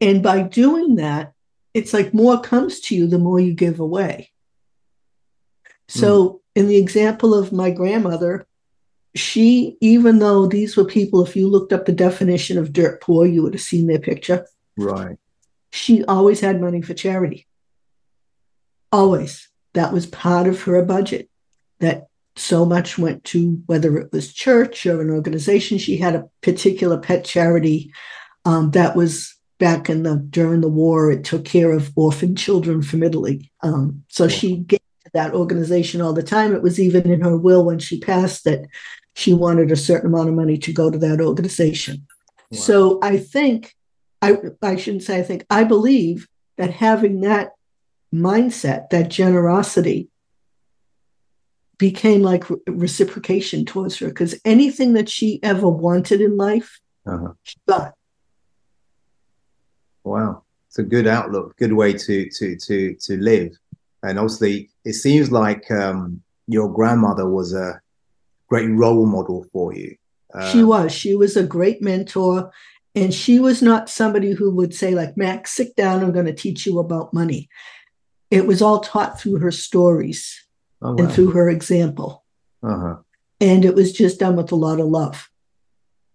And 0.00 0.22
by 0.22 0.42
doing 0.42 0.96
that, 0.96 1.32
it's 1.72 1.92
like 1.92 2.14
more 2.14 2.40
comes 2.40 2.80
to 2.80 2.94
you 2.94 3.06
the 3.06 3.18
more 3.18 3.40
you 3.40 3.54
give 3.54 3.80
away. 3.80 4.30
So, 5.88 6.28
mm. 6.28 6.40
in 6.56 6.68
the 6.68 6.76
example 6.76 7.34
of 7.34 7.52
my 7.52 7.70
grandmother, 7.70 8.46
she, 9.14 9.76
even 9.80 10.18
though 10.18 10.46
these 10.46 10.76
were 10.76 10.84
people, 10.84 11.24
if 11.24 11.36
you 11.36 11.48
looked 11.48 11.72
up 11.72 11.86
the 11.86 11.92
definition 11.92 12.58
of 12.58 12.72
dirt 12.72 13.00
poor, 13.00 13.26
you 13.26 13.42
would 13.42 13.54
have 13.54 13.62
seen 13.62 13.86
their 13.86 13.98
picture. 13.98 14.46
Right. 14.76 15.16
She 15.74 16.04
always 16.04 16.38
had 16.38 16.60
money 16.60 16.82
for 16.82 16.94
charity. 16.94 17.48
Always. 18.92 19.48
That 19.72 19.92
was 19.92 20.06
part 20.06 20.46
of 20.46 20.62
her 20.62 20.80
budget. 20.84 21.28
That 21.80 22.06
so 22.36 22.64
much 22.64 22.96
went 22.96 23.24
to 23.24 23.60
whether 23.66 23.98
it 23.98 24.12
was 24.12 24.32
church 24.32 24.86
or 24.86 25.00
an 25.02 25.10
organization. 25.10 25.78
She 25.78 25.96
had 25.96 26.14
a 26.14 26.30
particular 26.42 26.96
pet 26.96 27.24
charity 27.24 27.92
um, 28.44 28.70
that 28.70 28.94
was 28.94 29.34
back 29.58 29.90
in 29.90 30.04
the 30.04 30.16
during 30.30 30.60
the 30.60 30.68
war. 30.68 31.10
It 31.10 31.24
took 31.24 31.44
care 31.44 31.72
of 31.72 31.92
orphan 31.96 32.36
children 32.36 32.80
from 32.80 33.02
Italy. 33.02 33.50
Um, 33.60 34.04
so 34.08 34.28
she 34.28 34.58
gave 34.58 34.78
to 34.78 35.10
that 35.14 35.34
organization 35.34 36.00
all 36.00 36.12
the 36.12 36.22
time. 36.22 36.54
It 36.54 36.62
was 36.62 36.78
even 36.78 37.10
in 37.10 37.20
her 37.22 37.36
will 37.36 37.64
when 37.64 37.80
she 37.80 37.98
passed 37.98 38.44
that 38.44 38.60
she 39.14 39.34
wanted 39.34 39.72
a 39.72 39.76
certain 39.76 40.14
amount 40.14 40.28
of 40.28 40.36
money 40.36 40.56
to 40.58 40.72
go 40.72 40.88
to 40.88 40.98
that 40.98 41.20
organization. 41.20 42.06
Wow. 42.52 42.58
So 42.58 42.98
I 43.02 43.16
think 43.18 43.74
I 44.24 44.36
I 44.62 44.76
shouldn't 44.76 45.02
say 45.02 45.18
I 45.18 45.22
think 45.22 45.44
I 45.50 45.64
believe 45.64 46.28
that 46.56 46.70
having 46.70 47.20
that 47.22 47.52
mindset, 48.12 48.90
that 48.90 49.08
generosity, 49.08 50.08
became 51.78 52.22
like 52.22 52.44
reciprocation 52.68 53.64
towards 53.64 53.98
her 53.98 54.08
because 54.08 54.38
anything 54.44 54.92
that 54.94 55.08
she 55.08 55.40
ever 55.42 55.68
wanted 55.68 56.20
in 56.20 56.36
life, 56.36 56.80
uh-huh. 57.06 57.32
she 57.42 57.56
got. 57.68 57.94
Wow, 60.04 60.44
it's 60.68 60.78
a 60.78 60.82
good 60.82 61.06
outlook, 61.06 61.56
good 61.56 61.72
way 61.72 61.92
to 61.92 62.30
to 62.30 62.56
to 62.56 62.94
to 62.94 63.16
live, 63.18 63.56
and 64.02 64.18
obviously 64.18 64.70
it 64.84 64.94
seems 64.94 65.30
like 65.32 65.70
um, 65.70 66.22
your 66.46 66.72
grandmother 66.72 67.28
was 67.28 67.54
a 67.54 67.80
great 68.48 68.70
role 68.70 69.06
model 69.06 69.46
for 69.52 69.74
you. 69.74 69.96
Uh, 70.32 70.50
she 70.50 70.62
was. 70.62 70.92
She 70.92 71.14
was 71.14 71.36
a 71.36 71.44
great 71.44 71.80
mentor. 71.80 72.50
And 72.94 73.12
she 73.12 73.40
was 73.40 73.60
not 73.60 73.90
somebody 73.90 74.32
who 74.32 74.54
would 74.54 74.74
say, 74.74 74.94
like, 74.94 75.16
Max, 75.16 75.52
sit 75.52 75.74
down, 75.74 76.02
I'm 76.02 76.12
going 76.12 76.26
to 76.26 76.32
teach 76.32 76.64
you 76.64 76.78
about 76.78 77.12
money. 77.12 77.48
It 78.30 78.46
was 78.46 78.62
all 78.62 78.80
taught 78.80 79.20
through 79.20 79.38
her 79.38 79.50
stories 79.50 80.46
oh, 80.80 80.92
wow. 80.92 80.96
and 80.98 81.12
through 81.12 81.32
her 81.32 81.50
example. 81.50 82.24
Uh-huh. 82.62 82.96
And 83.40 83.64
it 83.64 83.74
was 83.74 83.92
just 83.92 84.20
done 84.20 84.36
with 84.36 84.52
a 84.52 84.56
lot 84.56 84.80
of 84.80 84.86
love. 84.86 85.28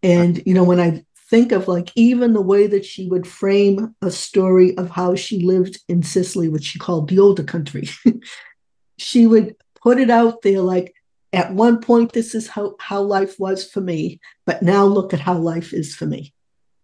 And, 0.02 0.42
you 0.46 0.54
know, 0.54 0.64
when 0.64 0.80
I 0.80 1.04
think 1.30 1.52
of 1.52 1.68
like 1.68 1.92
even 1.96 2.34
the 2.34 2.42
way 2.42 2.66
that 2.68 2.86
she 2.86 3.08
would 3.08 3.28
frame 3.28 3.94
a 4.02 4.10
story 4.10 4.76
of 4.78 4.90
how 4.90 5.16
she 5.16 5.44
lived 5.44 5.80
in 5.88 6.02
Sicily, 6.02 6.48
which 6.48 6.64
she 6.64 6.80
called 6.80 7.10
the 7.10 7.20
older 7.20 7.44
country, 7.44 7.90
she 8.98 9.28
would 9.28 9.56
put 9.82 10.00
it 10.00 10.10
out 10.10 10.42
there 10.42 10.62
like, 10.62 10.94
at 11.32 11.54
one 11.54 11.80
point, 11.80 12.14
this 12.14 12.34
is 12.34 12.48
how, 12.48 12.76
how 12.80 13.02
life 13.02 13.40
was 13.40 13.70
for 13.70 13.82
me, 13.82 14.20
but 14.48 14.64
now 14.64 14.86
look 14.86 15.14
at 15.14 15.20
how 15.20 15.38
life 15.38 15.74
is 15.74 15.94
for 15.94 16.08
me. 16.08 16.34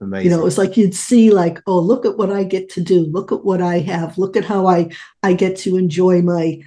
Amazing. 0.01 0.31
You 0.31 0.37
know, 0.37 0.45
it's 0.45 0.57
like 0.57 0.75
you'd 0.77 0.93
see 0.93 1.31
like, 1.31 1.61
oh, 1.67 1.79
look 1.79 2.05
at 2.05 2.17
what 2.17 2.31
I 2.31 2.43
get 2.43 2.69
to 2.71 2.81
do. 2.81 3.05
Look 3.05 3.31
at 3.31 3.45
what 3.45 3.61
I 3.61 3.79
have. 3.79 4.17
Look 4.17 4.35
at 4.35 4.45
how 4.45 4.67
I 4.67 4.89
I 5.23 5.33
get 5.33 5.57
to 5.59 5.77
enjoy 5.77 6.21
my 6.21 6.61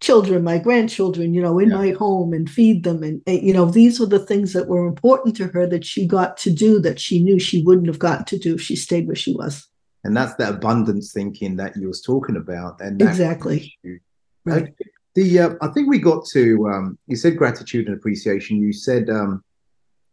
children, 0.00 0.42
my 0.42 0.58
grandchildren, 0.58 1.32
you 1.32 1.40
know, 1.40 1.58
in 1.58 1.70
yeah. 1.70 1.76
my 1.76 1.90
home 1.92 2.32
and 2.32 2.50
feed 2.50 2.82
them. 2.82 3.02
And, 3.02 3.22
and, 3.26 3.40
you 3.40 3.54
know, 3.54 3.66
these 3.66 4.00
were 4.00 4.06
the 4.06 4.18
things 4.18 4.52
that 4.52 4.66
were 4.66 4.86
important 4.86 5.36
to 5.36 5.46
her 5.48 5.66
that 5.68 5.86
she 5.86 6.06
got 6.06 6.36
to 6.38 6.50
do 6.50 6.80
that 6.80 7.00
she 7.00 7.22
knew 7.22 7.38
she 7.38 7.62
wouldn't 7.62 7.86
have 7.86 8.00
gotten 8.00 8.24
to 8.26 8.38
do 8.38 8.56
if 8.56 8.60
she 8.60 8.74
stayed 8.74 9.06
where 9.06 9.16
she 9.16 9.32
was. 9.32 9.68
And 10.04 10.16
that's 10.16 10.34
the 10.34 10.48
abundance 10.48 11.12
thinking 11.12 11.56
that 11.56 11.76
you 11.76 11.86
was 11.86 12.02
talking 12.02 12.36
about. 12.36 12.80
And 12.80 13.00
exactly. 13.00 13.78
Right. 14.44 14.74
The 15.14 15.38
uh, 15.38 15.54
I 15.60 15.68
think 15.68 15.88
we 15.88 15.98
got 15.98 16.26
to 16.32 16.68
um, 16.68 16.98
you 17.06 17.16
said 17.16 17.36
gratitude 17.36 17.86
and 17.86 17.96
appreciation. 17.96 18.56
You 18.56 18.72
said 18.72 19.08
um, 19.08 19.44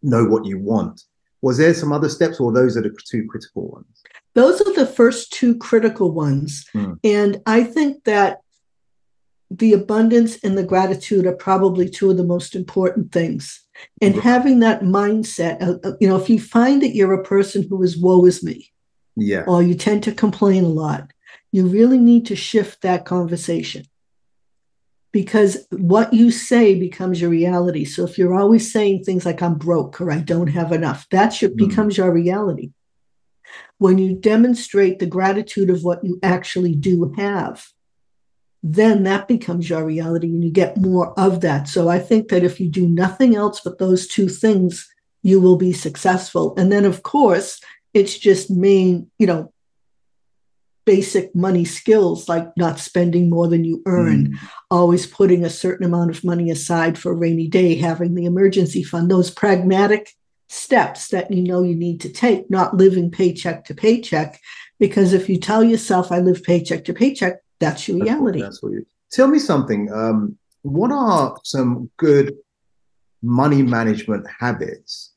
know 0.03 0.25
what 0.25 0.45
you 0.45 0.59
want. 0.59 1.03
Was 1.41 1.57
there 1.57 1.73
some 1.73 1.93
other 1.93 2.09
steps, 2.09 2.39
or 2.39 2.51
those 2.51 2.77
are 2.77 2.81
the 2.81 2.95
two 3.05 3.25
critical 3.29 3.69
ones? 3.69 4.03
Those 4.35 4.61
are 4.61 4.73
the 4.73 4.85
first 4.85 5.31
two 5.31 5.57
critical 5.57 6.11
ones, 6.11 6.65
hmm. 6.73 6.93
and 7.03 7.41
I 7.45 7.63
think 7.63 8.03
that 8.03 8.41
the 9.51 9.73
abundance 9.73 10.37
and 10.43 10.57
the 10.57 10.63
gratitude 10.63 11.25
are 11.25 11.35
probably 11.35 11.89
two 11.89 12.11
of 12.11 12.17
the 12.17 12.23
most 12.23 12.55
important 12.55 13.11
things. 13.11 13.65
And 14.01 14.15
right. 14.15 14.23
having 14.23 14.59
that 14.59 14.81
mindset, 14.81 15.61
uh, 15.61 15.93
you 15.99 16.07
know, 16.07 16.17
if 16.17 16.29
you 16.29 16.39
find 16.39 16.83
that 16.83 16.93
you're 16.93 17.13
a 17.13 17.23
person 17.23 17.65
who 17.67 17.81
is 17.81 17.97
woe 17.97 18.25
is 18.25 18.43
me, 18.43 18.71
yeah, 19.15 19.43
or 19.47 19.63
you 19.63 19.75
tend 19.75 20.03
to 20.03 20.11
complain 20.11 20.63
a 20.63 20.69
lot, 20.69 21.11
you 21.51 21.65
really 21.65 21.97
need 21.97 22.25
to 22.27 22.35
shift 22.35 22.81
that 22.81 23.05
conversation 23.05 23.85
because 25.11 25.65
what 25.71 26.13
you 26.13 26.31
say 26.31 26.79
becomes 26.79 27.19
your 27.19 27.29
reality. 27.29 27.85
So 27.85 28.03
if 28.03 28.17
you're 28.17 28.35
always 28.35 28.71
saying 28.71 29.03
things 29.03 29.25
like 29.25 29.41
"I'm 29.41 29.55
broke" 29.55 29.99
or 29.99 30.11
"I 30.11 30.19
don't 30.19 30.47
have 30.47 30.71
enough," 30.71 31.07
that 31.09 31.41
your, 31.41 31.51
mm. 31.51 31.57
becomes 31.57 31.97
your 31.97 32.11
reality. 32.11 32.71
When 33.77 33.97
you 33.97 34.15
demonstrate 34.15 34.99
the 34.99 35.05
gratitude 35.05 35.69
of 35.69 35.83
what 35.83 36.03
you 36.03 36.19
actually 36.21 36.75
do 36.75 37.13
have, 37.17 37.65
then 38.61 39.03
that 39.03 39.27
becomes 39.27 39.69
your 39.69 39.85
reality 39.85 40.27
and 40.27 40.43
you 40.43 40.51
get 40.51 40.77
more 40.77 41.17
of 41.17 41.41
that. 41.41 41.67
So 41.67 41.87
I 41.87 41.99
think 41.99 42.27
that 42.29 42.43
if 42.43 42.59
you 42.59 42.69
do 42.69 42.87
nothing 42.87 43.35
else 43.35 43.61
but 43.61 43.79
those 43.79 44.05
two 44.07 44.27
things, 44.27 44.87
you 45.23 45.39
will 45.39 45.55
be 45.55 45.73
successful. 45.73 46.53
And 46.57 46.71
then, 46.71 46.85
of 46.85 47.03
course, 47.03 47.61
it's 47.93 48.17
just 48.17 48.49
me, 48.49 49.05
you 49.17 49.27
know, 49.27 49.53
basic 50.89 51.35
money 51.35 51.63
skills 51.65 52.27
like 52.27 52.47
not 52.57 52.79
spending 52.79 53.29
more 53.29 53.47
than 53.47 53.63
you 53.63 53.79
earn, 53.85 54.29
mm. 54.29 54.49
always 54.71 55.05
putting 55.05 55.45
a 55.45 55.49
certain 55.63 55.85
amount 55.85 56.09
of 56.09 56.23
money 56.23 56.49
aside 56.49 56.97
for 56.97 57.11
a 57.11 57.15
rainy 57.15 57.47
day, 57.47 57.75
having 57.75 58.15
the 58.15 58.25
emergency 58.25 58.81
fund, 58.81 59.11
those 59.11 59.29
pragmatic 59.29 60.15
steps 60.47 61.09
that 61.09 61.29
you 61.31 61.43
know 61.43 61.61
you 61.61 61.75
need 61.75 62.01
to 62.01 62.09
take, 62.09 62.49
not 62.49 62.75
living 62.75 63.11
paycheck 63.11 63.63
to 63.65 63.75
paycheck. 63.75 64.39
Because 64.79 65.13
if 65.13 65.29
you 65.29 65.37
tell 65.37 65.63
yourself, 65.63 66.11
I 66.11 66.21
live 66.21 66.41
paycheck 66.41 66.85
to 66.85 66.93
paycheck, 66.93 67.35
that's 67.59 67.87
your 67.87 67.99
reality. 67.99 68.41
That's 68.41 68.41
what, 68.41 68.45
that's 68.45 68.63
what 68.63 68.71
you 68.71 68.85
tell 69.11 69.27
me 69.27 69.37
something. 69.37 69.93
Um, 69.93 70.39
what 70.63 70.91
are 70.91 71.37
some 71.43 71.91
good 71.97 72.35
money 73.21 73.61
management 73.61 74.25
habits 74.39 75.13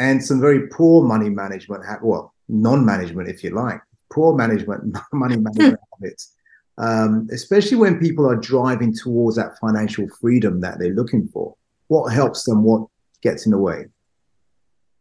and 0.00 0.24
some 0.24 0.40
very 0.40 0.66
poor 0.70 1.06
money 1.06 1.30
management, 1.30 1.84
ha- 1.86 2.00
well, 2.02 2.34
non-management, 2.48 3.28
if 3.28 3.44
you 3.44 3.50
like, 3.50 3.80
poor 4.14 4.34
management, 4.34 4.96
money 5.12 5.36
management 5.36 5.80
habits, 6.00 6.34
um, 6.78 7.28
especially 7.32 7.76
when 7.76 7.98
people 7.98 8.30
are 8.30 8.36
driving 8.36 8.94
towards 8.94 9.36
that 9.36 9.58
financial 9.60 10.06
freedom 10.20 10.60
that 10.60 10.78
they're 10.78 10.94
looking 10.94 11.28
for. 11.28 11.54
What 11.88 12.12
helps 12.12 12.44
them? 12.44 12.62
What 12.62 12.86
gets 13.20 13.44
in 13.44 13.52
the 13.52 13.58
way? 13.58 13.86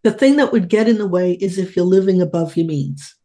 The 0.03 0.11
thing 0.11 0.35
that 0.35 0.51
would 0.51 0.67
get 0.67 0.89
in 0.89 0.97
the 0.97 1.07
way 1.07 1.33
is 1.33 1.57
if 1.57 1.75
you're 1.75 1.85
living 1.85 2.21
above 2.21 2.57
your 2.57 2.65
means. 2.65 3.15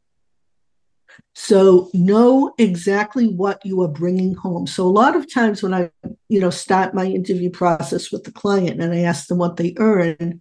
So 1.35 1.91
know 1.93 2.55
exactly 2.59 3.27
what 3.27 3.65
you 3.65 3.83
are 3.83 3.89
bringing 3.89 4.35
home. 4.35 4.67
So 4.69 4.87
a 4.87 4.91
lot 4.91 5.17
of 5.17 5.33
times 5.33 5.63
when 5.63 5.75
I, 5.75 5.91
you 6.29 6.41
know, 6.41 6.51
start 6.51 6.95
my 6.95 7.07
interview 7.07 7.51
process 7.51 8.13
with 8.13 8.25
the 8.25 8.33
client 8.33 8.81
and 8.81 8.93
I 8.93 9.01
ask 9.01 9.27
them 9.27 9.39
what 9.39 9.57
they 9.57 9.75
earn, 9.79 10.41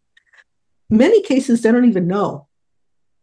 many 0.90 1.24
cases 1.24 1.62
they 1.62 1.72
don't 1.72 1.86
even 1.86 2.08
know. 2.08 2.48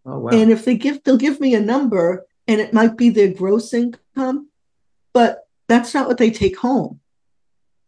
Oh, 0.06 0.18
wow. 0.18 0.30
And 0.30 0.50
if 0.50 0.64
they 0.64 0.76
give, 0.76 1.02
they'll 1.02 1.16
give 1.16 1.40
me 1.40 1.54
a 1.54 1.60
number 1.60 2.26
and 2.46 2.60
it 2.60 2.72
might 2.72 2.96
be 2.96 3.10
their 3.10 3.32
gross 3.32 3.72
income, 3.72 4.50
but 5.12 5.48
that's 5.68 5.94
not 5.94 6.06
what 6.06 6.18
they 6.18 6.30
take 6.30 6.58
home. 6.58 7.00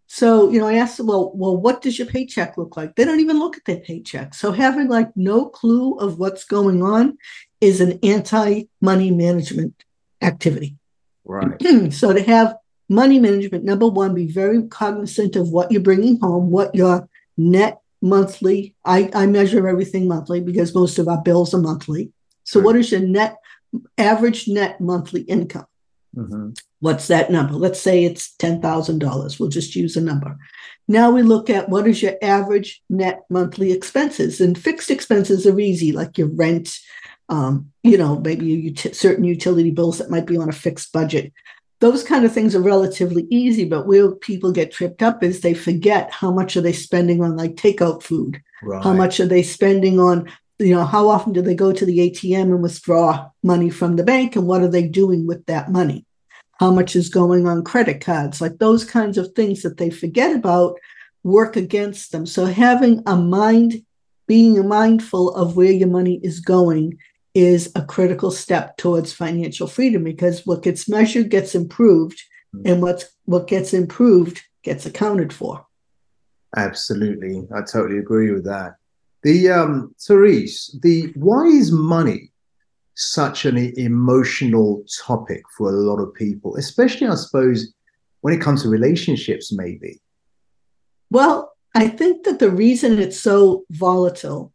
So, 0.08 0.50
you 0.50 0.60
know, 0.60 0.68
I 0.68 0.74
asked 0.74 0.98
them, 0.98 1.08
well, 1.08 1.32
well, 1.34 1.56
what 1.56 1.82
does 1.82 1.98
your 1.98 2.06
paycheck 2.06 2.56
look 2.56 2.76
like? 2.76 2.94
They 2.94 3.04
don't 3.04 3.20
even 3.20 3.38
look 3.38 3.56
at 3.56 3.64
their 3.64 3.80
paycheck. 3.80 4.34
So 4.34 4.52
having 4.52 4.88
like 4.88 5.10
no 5.16 5.46
clue 5.46 5.94
of 5.98 6.18
what's 6.18 6.44
going 6.44 6.82
on 6.82 7.18
is 7.60 7.80
an 7.80 7.98
anti-money 8.02 9.10
management 9.10 9.84
activity. 10.22 10.76
Right. 11.24 11.60
so 11.92 12.12
to 12.12 12.22
have 12.22 12.56
money 12.88 13.18
management, 13.18 13.64
number 13.64 13.88
one, 13.88 14.14
be 14.14 14.28
very 14.28 14.62
cognizant 14.68 15.34
of 15.34 15.50
what 15.50 15.72
you're 15.72 15.82
bringing 15.82 16.20
home, 16.20 16.50
what 16.50 16.74
your 16.74 17.08
net 17.36 17.80
monthly. 18.02 18.74
I, 18.84 19.10
I 19.14 19.26
measure 19.26 19.68
everything 19.68 20.08
monthly 20.08 20.40
because 20.40 20.74
most 20.74 20.98
of 20.98 21.08
our 21.08 21.22
bills 21.22 21.54
are 21.54 21.60
monthly. 21.60 22.12
So, 22.44 22.60
right. 22.60 22.64
what 22.64 22.76
is 22.76 22.92
your 22.92 23.00
net 23.00 23.36
average 23.98 24.48
net 24.48 24.80
monthly 24.80 25.22
income? 25.22 25.66
Mm-hmm. 26.16 26.50
What's 26.80 27.08
that 27.08 27.30
number? 27.30 27.54
Let's 27.54 27.80
say 27.80 28.04
it's 28.04 28.34
$10,000. 28.36 29.40
We'll 29.40 29.48
just 29.48 29.76
use 29.76 29.96
a 29.96 30.00
number. 30.00 30.36
Now 30.88 31.10
we 31.10 31.22
look 31.22 31.50
at 31.50 31.68
what 31.68 31.86
is 31.86 32.02
your 32.02 32.14
average 32.22 32.82
net 32.88 33.24
monthly 33.28 33.72
expenses. 33.72 34.40
And 34.40 34.56
fixed 34.56 34.90
expenses 34.90 35.46
are 35.46 35.58
easy, 35.58 35.92
like 35.92 36.16
your 36.16 36.28
rent, 36.28 36.78
um, 37.28 37.72
you 37.82 37.98
know, 37.98 38.20
maybe 38.20 38.46
you, 38.46 38.72
t- 38.72 38.92
certain 38.92 39.24
utility 39.24 39.70
bills 39.70 39.98
that 39.98 40.10
might 40.10 40.26
be 40.26 40.36
on 40.36 40.48
a 40.48 40.52
fixed 40.52 40.92
budget. 40.92 41.32
Those 41.80 42.02
kind 42.02 42.24
of 42.24 42.32
things 42.32 42.54
are 42.54 42.60
relatively 42.60 43.26
easy, 43.30 43.64
but 43.64 43.86
where 43.86 44.12
people 44.12 44.50
get 44.50 44.72
tripped 44.72 45.02
up 45.02 45.22
is 45.22 45.40
they 45.40 45.54
forget 45.54 46.10
how 46.10 46.30
much 46.30 46.56
are 46.56 46.62
they 46.62 46.72
spending 46.72 47.22
on 47.22 47.36
like 47.36 47.54
takeout 47.56 48.02
food? 48.02 48.40
Right. 48.62 48.82
How 48.82 48.94
much 48.94 49.20
are 49.20 49.26
they 49.26 49.42
spending 49.42 50.00
on 50.00 50.30
you 50.58 50.74
know, 50.74 50.84
how 50.84 51.08
often 51.08 51.32
do 51.32 51.42
they 51.42 51.54
go 51.54 51.72
to 51.72 51.84
the 51.84 51.98
ATM 52.10 52.44
and 52.44 52.62
withdraw 52.62 53.28
money 53.42 53.70
from 53.70 53.96
the 53.96 54.04
bank? 54.04 54.36
And 54.36 54.46
what 54.46 54.62
are 54.62 54.68
they 54.68 54.88
doing 54.88 55.26
with 55.26 55.44
that 55.46 55.70
money? 55.70 56.06
How 56.58 56.70
much 56.70 56.96
is 56.96 57.10
going 57.10 57.46
on 57.46 57.64
credit 57.64 58.00
cards? 58.00 58.40
Like 58.40 58.58
those 58.58 58.84
kinds 58.84 59.18
of 59.18 59.32
things 59.32 59.62
that 59.62 59.76
they 59.76 59.90
forget 59.90 60.34
about 60.34 60.78
work 61.22 61.56
against 61.56 62.12
them. 62.12 62.24
So 62.24 62.46
having 62.46 63.02
a 63.06 63.16
mind, 63.16 63.84
being 64.26 64.66
mindful 64.66 65.34
of 65.34 65.56
where 65.56 65.72
your 65.72 65.88
money 65.88 66.20
is 66.22 66.40
going 66.40 66.98
is 67.36 67.70
a 67.76 67.84
critical 67.84 68.30
step 68.30 68.78
towards 68.78 69.12
financial 69.12 69.66
freedom 69.66 70.02
because 70.02 70.46
what 70.46 70.62
gets 70.62 70.88
measured 70.88 71.28
gets 71.28 71.54
improved 71.54 72.18
mm-hmm. 72.54 72.66
and 72.66 72.80
what's 72.80 73.04
what 73.26 73.46
gets 73.46 73.74
improved 73.74 74.40
gets 74.62 74.86
accounted 74.86 75.34
for. 75.34 75.64
Absolutely. 76.56 77.46
I 77.54 77.60
totally 77.60 77.98
agree 77.98 78.32
with 78.32 78.44
that. 78.46 78.76
The 79.22 79.50
um, 79.50 79.94
Therese, 80.00 80.78
the 80.82 81.12
why 81.14 81.44
is 81.44 81.70
money 81.70 82.32
such 82.94 83.44
an 83.44 83.58
emotional 83.78 84.82
topic 85.04 85.42
for 85.58 85.68
a 85.68 85.76
lot 85.76 85.98
of 85.98 86.14
people, 86.14 86.56
especially 86.56 87.06
I 87.06 87.16
suppose 87.16 87.74
when 88.22 88.32
it 88.32 88.40
comes 88.40 88.62
to 88.62 88.70
relationships, 88.70 89.52
maybe. 89.52 90.00
Well, 91.10 91.52
I 91.74 91.88
think 91.88 92.24
that 92.24 92.38
the 92.38 92.50
reason 92.50 92.98
it's 92.98 93.20
so 93.20 93.66
volatile 93.70 94.54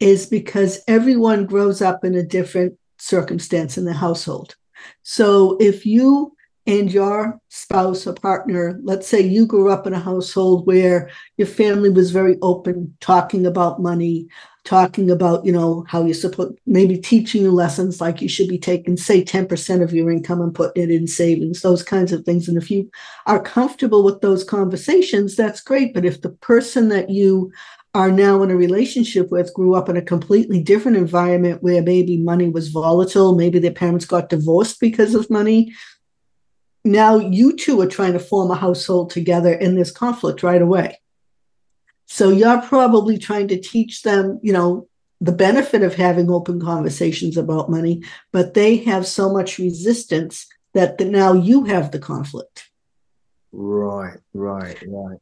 is 0.00 0.26
because 0.26 0.80
everyone 0.88 1.46
grows 1.46 1.80
up 1.80 2.04
in 2.04 2.14
a 2.14 2.22
different 2.22 2.78
circumstance 2.98 3.78
in 3.78 3.84
the 3.84 3.92
household. 3.92 4.56
So 5.02 5.56
if 5.60 5.86
you 5.86 6.34
and 6.66 6.90
your 6.90 7.38
spouse 7.48 8.06
or 8.06 8.14
partner, 8.14 8.78
let's 8.82 9.06
say 9.06 9.20
you 9.20 9.46
grew 9.46 9.70
up 9.70 9.86
in 9.86 9.92
a 9.92 10.00
household 10.00 10.66
where 10.66 11.10
your 11.36 11.46
family 11.46 11.90
was 11.90 12.10
very 12.10 12.38
open, 12.40 12.96
talking 13.00 13.44
about 13.44 13.82
money, 13.82 14.28
talking 14.64 15.10
about, 15.10 15.44
you 15.44 15.52
know, 15.52 15.84
how 15.88 16.02
you're 16.02 16.14
supposed, 16.14 16.54
maybe 16.66 16.96
teaching 16.96 17.42
you 17.42 17.50
lessons 17.50 18.00
like 18.00 18.22
you 18.22 18.28
should 18.28 18.48
be 18.48 18.58
taking, 18.58 18.96
say, 18.96 19.22
10% 19.22 19.82
of 19.82 19.92
your 19.92 20.10
income 20.10 20.40
and 20.40 20.54
putting 20.54 20.84
it 20.84 20.90
in 20.90 21.06
savings, 21.06 21.60
those 21.60 21.82
kinds 21.82 22.12
of 22.12 22.24
things. 22.24 22.48
And 22.48 22.56
if 22.56 22.70
you 22.70 22.90
are 23.26 23.42
comfortable 23.42 24.02
with 24.02 24.22
those 24.22 24.42
conversations, 24.42 25.36
that's 25.36 25.60
great. 25.60 25.92
But 25.92 26.06
if 26.06 26.22
the 26.22 26.30
person 26.30 26.88
that 26.88 27.10
you 27.10 27.52
are 27.94 28.10
now 28.10 28.42
in 28.42 28.50
a 28.50 28.56
relationship 28.56 29.30
with 29.30 29.54
grew 29.54 29.74
up 29.74 29.88
in 29.88 29.96
a 29.96 30.02
completely 30.02 30.62
different 30.62 30.96
environment 30.96 31.62
where 31.62 31.82
maybe 31.82 32.16
money 32.16 32.48
was 32.48 32.68
volatile, 32.68 33.36
maybe 33.36 33.60
their 33.60 33.72
parents 33.72 34.04
got 34.04 34.28
divorced 34.28 34.80
because 34.80 35.14
of 35.14 35.30
money, 35.30 35.72
now 36.84 37.16
you 37.16 37.56
two 37.56 37.80
are 37.80 37.88
trying 37.88 38.12
to 38.12 38.18
form 38.18 38.50
a 38.50 38.56
household 38.56 39.10
together 39.10 39.52
in 39.52 39.76
this 39.76 39.90
conflict 39.90 40.42
right 40.42 40.60
away. 40.60 41.00
So 42.06 42.30
you're 42.30 42.60
probably 42.60 43.16
trying 43.16 43.48
to 43.48 43.60
teach 43.60 44.02
them, 44.02 44.38
you 44.42 44.52
know, 44.52 44.88
the 45.20 45.32
benefit 45.32 45.82
of 45.82 45.94
having 45.94 46.30
open 46.30 46.60
conversations 46.60 47.36
about 47.36 47.70
money, 47.70 48.02
but 48.32 48.52
they 48.52 48.76
have 48.78 49.06
so 49.06 49.32
much 49.32 49.58
resistance 49.58 50.46
that 50.74 50.98
the, 50.98 51.06
now 51.06 51.32
you 51.32 51.64
have 51.64 51.92
the 51.92 51.98
conflict. 51.98 52.68
Right, 53.52 54.18
right, 54.34 54.76
right. 54.86 55.18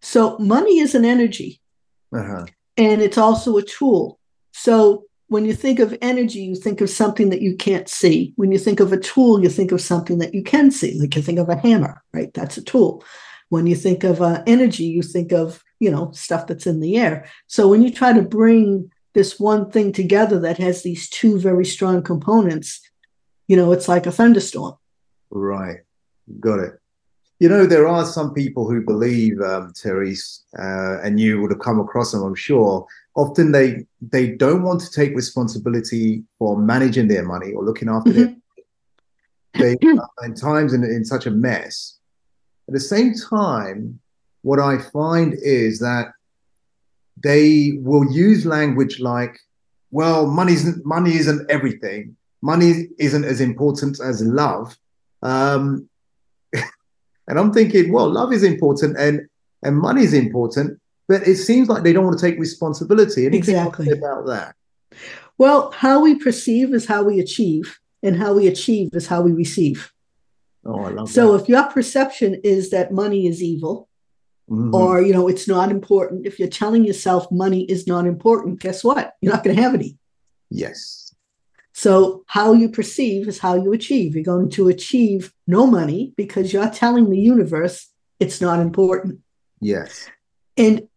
So 0.00 0.38
money 0.38 0.80
is 0.80 0.94
an 0.94 1.04
energy, 1.04 1.60
uh-huh. 2.16 2.46
and 2.76 3.02
it's 3.02 3.18
also 3.18 3.56
a 3.56 3.62
tool. 3.62 4.18
So 4.52 5.04
when 5.28 5.44
you 5.44 5.54
think 5.54 5.80
of 5.80 5.96
energy, 6.00 6.40
you 6.40 6.54
think 6.54 6.80
of 6.80 6.88
something 6.88 7.30
that 7.30 7.42
you 7.42 7.56
can't 7.56 7.88
see. 7.88 8.32
When 8.36 8.52
you 8.52 8.58
think 8.58 8.80
of 8.80 8.92
a 8.92 8.98
tool, 8.98 9.42
you 9.42 9.48
think 9.48 9.72
of 9.72 9.80
something 9.80 10.18
that 10.18 10.34
you 10.34 10.42
can 10.42 10.70
see. 10.70 10.98
Like 10.98 11.16
you 11.16 11.22
think 11.22 11.38
of 11.38 11.48
a 11.48 11.56
hammer, 11.56 12.02
right? 12.12 12.32
That's 12.32 12.56
a 12.56 12.62
tool. 12.62 13.04
When 13.48 13.66
you 13.66 13.76
think 13.76 14.04
of 14.04 14.22
uh, 14.22 14.42
energy, 14.46 14.84
you 14.84 15.02
think 15.02 15.32
of 15.32 15.62
you 15.78 15.90
know 15.90 16.10
stuff 16.12 16.46
that's 16.46 16.66
in 16.66 16.80
the 16.80 16.96
air. 16.96 17.28
So 17.46 17.68
when 17.68 17.82
you 17.82 17.92
try 17.92 18.12
to 18.12 18.22
bring 18.22 18.90
this 19.14 19.40
one 19.40 19.70
thing 19.70 19.92
together 19.92 20.38
that 20.40 20.58
has 20.58 20.82
these 20.82 21.08
two 21.08 21.38
very 21.40 21.64
strong 21.64 22.02
components, 22.02 22.80
you 23.48 23.56
know, 23.56 23.72
it's 23.72 23.88
like 23.88 24.06
a 24.06 24.12
thunderstorm. 24.12 24.74
Right, 25.30 25.78
got 26.40 26.60
it. 26.60 26.80
You 27.38 27.48
know, 27.50 27.66
there 27.66 27.86
are 27.86 28.06
some 28.06 28.32
people 28.32 28.68
who 28.68 28.80
believe, 28.80 29.40
um, 29.40 29.72
Therese, 29.72 30.44
uh, 30.58 31.00
and 31.02 31.20
you 31.20 31.40
would 31.40 31.50
have 31.50 31.60
come 31.60 31.78
across 31.80 32.12
them, 32.12 32.22
I'm 32.22 32.34
sure, 32.34 32.86
often 33.14 33.52
they 33.52 33.84
they 34.00 34.28
don't 34.28 34.62
want 34.62 34.80
to 34.82 34.90
take 34.90 35.14
responsibility 35.16 36.22
for 36.38 36.58
managing 36.58 37.08
their 37.08 37.24
money 37.24 37.52
or 37.52 37.64
looking 37.64 37.88
after 37.88 38.10
mm-hmm. 38.10 38.32
They 39.58 39.72
are 39.72 40.26
in 40.26 40.34
times 40.34 40.74
in, 40.74 40.84
in 40.84 41.04
such 41.04 41.24
a 41.26 41.30
mess. 41.30 41.98
At 42.68 42.74
the 42.74 42.80
same 42.80 43.14
time, 43.14 43.98
what 44.42 44.60
I 44.60 44.78
find 44.78 45.34
is 45.42 45.78
that 45.78 46.12
they 47.22 47.78
will 47.80 48.12
use 48.12 48.44
language 48.44 49.00
like, 49.00 49.38
well, 49.90 50.26
money 50.26 50.52
isn't 50.52 50.84
money 50.84 51.14
isn't 51.16 51.50
everything. 51.50 52.16
Money 52.42 52.88
isn't 52.98 53.24
as 53.24 53.40
important 53.40 53.98
as 54.00 54.22
love. 54.22 54.76
Um, 55.22 55.88
and 57.28 57.38
I'm 57.38 57.52
thinking, 57.52 57.92
well, 57.92 58.10
love 58.10 58.32
is 58.32 58.42
important 58.42 58.96
and 58.98 59.28
and 59.62 59.78
money 59.78 60.02
is 60.02 60.14
important, 60.14 60.80
but 61.08 61.26
it 61.26 61.36
seems 61.36 61.68
like 61.68 61.82
they 61.82 61.92
don't 61.92 62.04
want 62.04 62.18
to 62.18 62.24
take 62.24 62.38
responsibility. 62.38 63.26
Anything 63.26 63.56
exactly 63.56 63.90
about 63.90 64.26
that? 64.26 64.54
Well, 65.38 65.70
how 65.72 66.00
we 66.00 66.14
perceive 66.16 66.72
is 66.72 66.86
how 66.86 67.02
we 67.02 67.20
achieve, 67.20 67.78
and 68.02 68.16
how 68.16 68.34
we 68.34 68.46
achieve 68.46 68.90
is 68.92 69.06
how 69.06 69.22
we 69.22 69.32
receive. 69.32 69.92
Oh, 70.64 70.84
I 70.84 70.90
love 70.90 71.10
so 71.10 71.32
that. 71.32 71.42
if 71.42 71.48
your 71.48 71.64
perception 71.64 72.40
is 72.42 72.70
that 72.70 72.92
money 72.92 73.26
is 73.26 73.42
evil, 73.42 73.88
mm-hmm. 74.50 74.74
or 74.74 75.00
you 75.02 75.12
know 75.12 75.28
it's 75.28 75.48
not 75.48 75.70
important, 75.70 76.26
if 76.26 76.38
you're 76.38 76.48
telling 76.48 76.84
yourself 76.84 77.30
money 77.30 77.64
is 77.64 77.86
not 77.86 78.06
important, 78.06 78.60
guess 78.60 78.84
what? 78.84 79.14
You're 79.20 79.32
not 79.32 79.44
going 79.44 79.56
to 79.56 79.62
have 79.62 79.74
any. 79.74 79.98
Yes. 80.50 81.05
So 81.76 82.24
how 82.26 82.54
you 82.54 82.70
perceive 82.70 83.28
is 83.28 83.38
how 83.38 83.54
you 83.54 83.74
achieve. 83.74 84.14
You're 84.14 84.24
going 84.24 84.48
to 84.52 84.68
achieve 84.68 85.34
no 85.46 85.66
money 85.66 86.14
because 86.16 86.50
you're 86.50 86.70
telling 86.70 87.10
the 87.10 87.18
universe 87.18 87.92
it's 88.18 88.40
not 88.40 88.60
important. 88.60 89.20
Yes. 89.60 90.08
And 90.56 90.88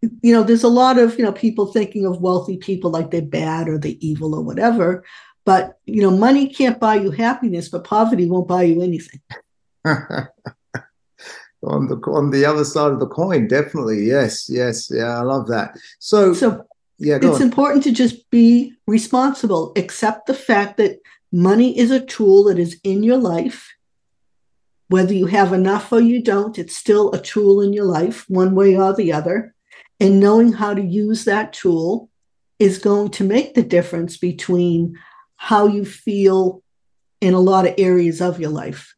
you 0.00 0.32
know, 0.32 0.44
there's 0.44 0.62
a 0.62 0.68
lot 0.68 0.96
of, 0.96 1.18
you 1.18 1.24
know, 1.24 1.32
people 1.32 1.66
thinking 1.66 2.06
of 2.06 2.20
wealthy 2.20 2.56
people 2.56 2.92
like 2.92 3.10
they're 3.10 3.20
bad 3.20 3.68
or 3.68 3.78
they're 3.78 3.94
evil 3.98 4.32
or 4.32 4.42
whatever. 4.42 5.02
But, 5.44 5.76
you 5.86 6.02
know, 6.02 6.16
money 6.16 6.46
can't 6.46 6.78
buy 6.78 6.94
you 6.94 7.10
happiness, 7.10 7.68
but 7.68 7.82
poverty 7.82 8.30
won't 8.30 8.46
buy 8.46 8.62
you 8.62 8.82
anything. 8.82 9.20
on 9.84 10.28
the 11.88 11.96
on 12.06 12.30
the 12.30 12.44
other 12.44 12.64
side 12.64 12.92
of 12.92 13.00
the 13.00 13.08
coin, 13.08 13.48
definitely. 13.48 14.04
Yes, 14.04 14.48
yes, 14.48 14.88
yeah, 14.88 15.18
I 15.18 15.22
love 15.22 15.48
that. 15.48 15.76
So, 15.98 16.32
so 16.32 16.64
yeah, 17.00 17.16
it's 17.16 17.36
on. 17.36 17.42
important 17.42 17.82
to 17.84 17.92
just 17.92 18.28
be 18.30 18.74
responsible. 18.86 19.72
Accept 19.74 20.26
the 20.26 20.34
fact 20.34 20.76
that 20.76 21.00
money 21.32 21.76
is 21.76 21.90
a 21.90 22.04
tool 22.04 22.44
that 22.44 22.58
is 22.58 22.78
in 22.84 23.02
your 23.02 23.16
life. 23.16 23.72
Whether 24.88 25.14
you 25.14 25.26
have 25.26 25.54
enough 25.54 25.90
or 25.92 26.00
you 26.00 26.22
don't, 26.22 26.58
it's 26.58 26.76
still 26.76 27.10
a 27.12 27.22
tool 27.22 27.62
in 27.62 27.72
your 27.72 27.86
life, 27.86 28.28
one 28.28 28.54
way 28.54 28.76
or 28.76 28.94
the 28.94 29.14
other. 29.14 29.54
And 29.98 30.20
knowing 30.20 30.52
how 30.52 30.74
to 30.74 30.82
use 30.82 31.24
that 31.24 31.54
tool 31.54 32.10
is 32.58 32.76
going 32.76 33.10
to 33.12 33.24
make 33.24 33.54
the 33.54 33.62
difference 33.62 34.18
between 34.18 34.98
how 35.36 35.68
you 35.68 35.86
feel 35.86 36.62
in 37.22 37.32
a 37.32 37.40
lot 37.40 37.66
of 37.66 37.74
areas 37.78 38.20
of 38.20 38.40
your 38.40 38.50
life. 38.50 38.94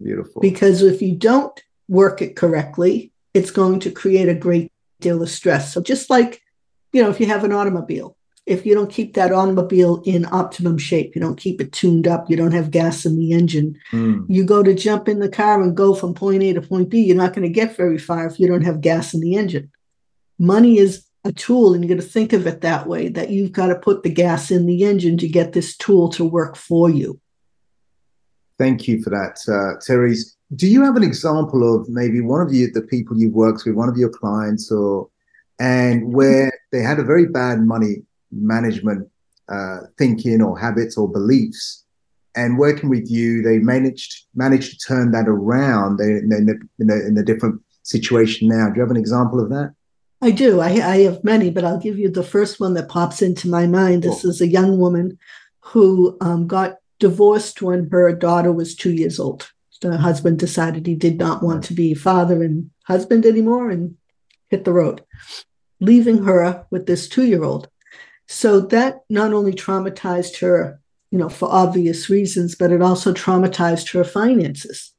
Beautiful. 0.00 0.40
Because 0.40 0.82
if 0.82 1.02
you 1.02 1.16
don't 1.16 1.60
work 1.88 2.22
it 2.22 2.36
correctly, 2.36 3.12
it's 3.34 3.50
going 3.50 3.80
to 3.80 3.90
create 3.90 4.28
a 4.28 4.34
great 4.34 4.70
deal 5.00 5.22
of 5.22 5.30
stress. 5.30 5.72
So 5.72 5.80
just 5.80 6.10
like, 6.10 6.41
you 6.92 7.02
know, 7.02 7.10
if 7.10 7.20
you 7.20 7.26
have 7.26 7.44
an 7.44 7.52
automobile, 7.52 8.16
if 8.44 8.66
you 8.66 8.74
don't 8.74 8.90
keep 8.90 9.14
that 9.14 9.32
automobile 9.32 10.02
in 10.04 10.26
optimum 10.26 10.76
shape, 10.76 11.14
you 11.14 11.20
don't 11.20 11.38
keep 11.38 11.60
it 11.60 11.72
tuned 11.72 12.08
up, 12.08 12.28
you 12.28 12.36
don't 12.36 12.52
have 12.52 12.70
gas 12.70 13.06
in 13.06 13.16
the 13.16 13.32
engine, 13.32 13.78
Mm, 13.92 14.26
you 14.28 14.44
go 14.44 14.62
to 14.62 14.74
jump 14.74 15.08
in 15.08 15.20
the 15.20 15.28
car 15.28 15.62
and 15.62 15.76
go 15.76 15.94
from 15.94 16.14
point 16.14 16.42
A 16.42 16.52
to 16.52 16.60
point 16.60 16.88
B, 16.88 17.00
you're 17.00 17.16
not 17.16 17.34
going 17.34 17.46
to 17.46 17.52
get 17.52 17.76
very 17.76 17.98
far 17.98 18.26
if 18.26 18.40
you 18.40 18.48
don't 18.48 18.64
have 18.64 18.80
gas 18.80 19.14
in 19.14 19.20
the 19.20 19.36
engine. 19.36 19.70
Money 20.38 20.78
is 20.78 21.04
a 21.24 21.32
tool, 21.32 21.72
and 21.72 21.84
you 21.84 21.88
got 21.88 22.02
to 22.02 22.08
think 22.08 22.32
of 22.32 22.46
it 22.48 22.62
that 22.62 22.88
way 22.88 23.08
that 23.08 23.30
you've 23.30 23.52
got 23.52 23.68
to 23.68 23.76
put 23.76 24.02
the 24.02 24.10
gas 24.10 24.50
in 24.50 24.66
the 24.66 24.82
engine 24.82 25.16
to 25.18 25.28
get 25.28 25.52
this 25.52 25.76
tool 25.76 26.08
to 26.08 26.24
work 26.24 26.56
for 26.56 26.90
you. 26.90 27.20
Thank 28.58 28.88
you 28.88 29.02
for 29.02 29.10
that, 29.10 29.38
uh, 29.48 29.80
Therese. 29.86 30.36
Do 30.56 30.66
you 30.66 30.84
have 30.84 30.96
an 30.96 31.04
example 31.04 31.74
of 31.74 31.88
maybe 31.88 32.20
one 32.20 32.40
of 32.40 32.52
you, 32.52 32.70
the 32.72 32.82
people 32.82 33.16
you've 33.16 33.32
worked 33.32 33.64
with, 33.64 33.76
one 33.76 33.88
of 33.88 33.96
your 33.96 34.10
clients, 34.10 34.70
or 34.72 35.08
and 35.60 36.12
where 36.12 36.51
they 36.72 36.80
had 36.80 36.98
a 36.98 37.04
very 37.04 37.26
bad 37.26 37.60
money 37.60 38.02
management 38.30 39.08
uh, 39.48 39.78
thinking 39.98 40.40
or 40.42 40.58
habits 40.58 40.96
or 40.96 41.10
beliefs, 41.10 41.84
and 42.34 42.58
working 42.58 42.88
with 42.88 43.10
you, 43.10 43.42
they 43.42 43.58
managed 43.58 44.26
managed 44.34 44.70
to 44.72 44.78
turn 44.86 45.12
that 45.12 45.28
around. 45.28 45.98
They 45.98 46.04
in 46.04 46.32
a, 46.32 46.82
in 46.82 46.90
a, 46.90 47.06
in 47.06 47.18
a 47.18 47.22
different 47.22 47.60
situation 47.82 48.48
now. 48.48 48.68
Do 48.68 48.76
you 48.76 48.80
have 48.80 48.90
an 48.90 48.96
example 48.96 49.40
of 49.40 49.50
that? 49.50 49.74
I 50.22 50.30
do. 50.30 50.60
I, 50.60 50.68
I 50.68 50.96
have 51.02 51.24
many, 51.24 51.50
but 51.50 51.64
I'll 51.64 51.80
give 51.80 51.98
you 51.98 52.08
the 52.08 52.22
first 52.22 52.60
one 52.60 52.74
that 52.74 52.88
pops 52.88 53.22
into 53.22 53.48
my 53.48 53.66
mind. 53.66 54.04
This 54.04 54.24
is 54.24 54.40
a 54.40 54.46
young 54.46 54.78
woman 54.78 55.18
who 55.60 56.16
um, 56.20 56.46
got 56.46 56.76
divorced 57.00 57.60
when 57.60 57.88
her 57.90 58.14
daughter 58.14 58.52
was 58.52 58.76
two 58.76 58.92
years 58.92 59.18
old. 59.18 59.50
The 59.80 59.96
husband 59.96 60.38
decided 60.38 60.86
he 60.86 60.94
did 60.94 61.18
not 61.18 61.42
want 61.42 61.64
to 61.64 61.74
be 61.74 61.92
father 61.92 62.44
and 62.44 62.70
husband 62.84 63.26
anymore 63.26 63.68
and 63.68 63.96
hit 64.48 64.64
the 64.64 64.72
road, 64.72 65.02
leaving 65.82 66.22
her 66.22 66.64
with 66.70 66.86
this 66.86 67.08
two 67.08 67.26
year 67.26 67.44
old. 67.44 67.68
So 68.28 68.60
that 68.60 69.00
not 69.10 69.34
only 69.34 69.52
traumatized 69.52 70.40
her, 70.40 70.80
you 71.10 71.18
know, 71.18 71.28
for 71.28 71.48
obvious 71.50 72.08
reasons, 72.08 72.54
but 72.54 72.70
it 72.70 72.80
also 72.80 73.12
traumatized 73.12 73.92
her 73.92 74.04
finances. 74.04 74.94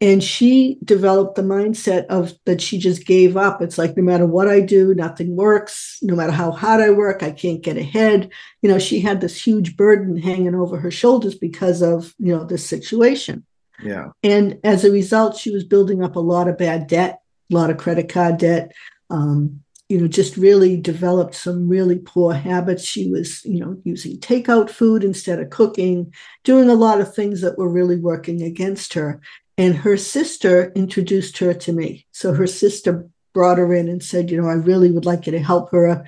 And 0.00 0.22
she 0.22 0.78
developed 0.84 1.36
the 1.36 1.42
mindset 1.42 2.04
of 2.06 2.34
that 2.44 2.60
she 2.60 2.78
just 2.78 3.06
gave 3.06 3.36
up. 3.36 3.62
It's 3.62 3.78
like 3.78 3.96
no 3.96 4.02
matter 4.02 4.26
what 4.26 4.48
i 4.48 4.60
do 4.60 4.94
nothing 4.94 5.34
works. 5.34 5.98
No 6.02 6.14
matter 6.14 6.32
how 6.32 6.52
hard 6.52 6.82
i 6.82 6.90
work 6.90 7.22
i 7.22 7.30
can't 7.30 7.62
get 7.62 7.78
ahead. 7.78 8.30
You 8.60 8.68
know 8.68 8.78
she 8.78 9.00
had 9.00 9.20
this 9.20 9.40
huge 9.40 9.76
burden 9.76 10.16
hanging 10.16 10.54
over 10.54 10.76
her 10.78 10.90
shoulders 10.90 11.34
because 11.34 11.80
of 11.80 12.14
you 12.18 12.36
know 12.36 12.44
this 12.44 12.68
situation. 12.68 13.44
Yeah. 13.82 14.10
and 14.22 14.60
as 14.62 14.84
a 14.84 14.92
result 14.92 15.36
she 15.36 15.50
was 15.50 15.64
building 15.64 16.04
up 16.04 16.14
a 16.14 16.20
lot 16.20 16.46
of 16.46 16.56
bad 16.56 16.86
debt 16.86 17.18
a 17.50 17.54
lot 17.54 17.70
of 17.70 17.76
credit 17.76 18.08
card 18.08 18.38
debt 18.38 18.70
um, 19.10 19.63
you 19.88 20.00
know 20.00 20.08
just 20.08 20.36
really 20.36 20.76
developed 20.78 21.34
some 21.34 21.68
really 21.68 21.98
poor 21.98 22.32
habits 22.32 22.84
she 22.84 23.10
was 23.10 23.44
you 23.44 23.60
know 23.60 23.76
using 23.84 24.18
takeout 24.18 24.70
food 24.70 25.04
instead 25.04 25.38
of 25.38 25.50
cooking 25.50 26.12
doing 26.42 26.70
a 26.70 26.74
lot 26.74 27.00
of 27.00 27.14
things 27.14 27.42
that 27.42 27.58
were 27.58 27.68
really 27.68 27.96
working 27.96 28.42
against 28.42 28.94
her 28.94 29.20
and 29.56 29.76
her 29.76 29.96
sister 29.96 30.72
introduced 30.74 31.38
her 31.38 31.54
to 31.54 31.72
me. 31.72 32.06
So 32.12 32.32
her 32.32 32.46
sister 32.46 33.08
brought 33.32 33.58
her 33.58 33.72
in 33.74 33.88
and 33.88 34.02
said, 34.02 34.30
You 34.30 34.40
know, 34.40 34.48
I 34.48 34.54
really 34.54 34.90
would 34.90 35.06
like 35.06 35.26
you 35.26 35.32
to 35.32 35.38
help 35.38 35.70
her. 35.70 36.04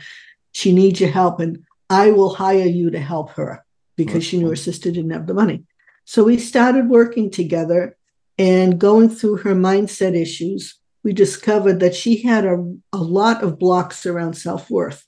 She 0.52 0.72
needs 0.72 1.00
your 1.00 1.10
help, 1.10 1.40
and 1.40 1.64
I 1.88 2.10
will 2.10 2.34
hire 2.34 2.66
you 2.66 2.90
to 2.90 2.98
help 2.98 3.30
her 3.32 3.64
because 3.96 4.24
she 4.24 4.38
knew 4.38 4.48
her 4.48 4.56
sister 4.56 4.90
didn't 4.90 5.10
have 5.10 5.26
the 5.26 5.34
money. 5.34 5.64
So 6.04 6.24
we 6.24 6.38
started 6.38 6.88
working 6.88 7.30
together 7.30 7.96
and 8.38 8.78
going 8.78 9.08
through 9.10 9.38
her 9.38 9.54
mindset 9.54 10.14
issues. 10.14 10.78
We 11.06 11.12
discovered 11.12 11.78
that 11.78 11.94
she 11.94 12.20
had 12.22 12.44
a, 12.44 12.56
a 12.92 12.98
lot 12.98 13.44
of 13.44 13.60
blocks 13.60 14.06
around 14.06 14.32
self 14.34 14.68
worth. 14.68 15.06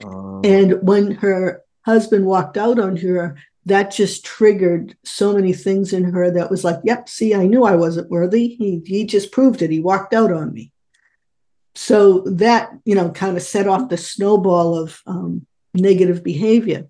Uh, 0.00 0.38
And 0.42 0.80
when 0.80 1.10
her 1.16 1.64
husband 1.84 2.24
walked 2.24 2.56
out 2.56 2.78
on 2.78 2.96
her, 2.98 3.36
that 3.66 3.90
just 3.90 4.24
triggered 4.24 4.96
so 5.04 5.32
many 5.32 5.54
things 5.54 5.92
in 5.92 6.04
her 6.04 6.30
that 6.30 6.52
was 6.52 6.62
like, 6.62 6.78
yep, 6.84 7.08
see, 7.08 7.34
I 7.34 7.48
knew 7.48 7.64
I 7.64 7.74
wasn't 7.74 8.10
worthy. 8.10 8.54
He, 8.54 8.80
he 8.86 9.04
just 9.04 9.32
proved 9.32 9.60
it. 9.60 9.72
He 9.72 9.80
walked 9.80 10.14
out 10.14 10.30
on 10.32 10.52
me. 10.52 10.70
So 11.74 12.20
that, 12.20 12.70
you 12.84 12.94
know, 12.94 13.10
kind 13.10 13.36
of 13.36 13.42
set 13.42 13.66
off 13.66 13.88
the 13.88 13.96
snowball 13.96 14.78
of 14.78 15.02
um, 15.08 15.44
negative 15.74 16.22
behavior. 16.22 16.86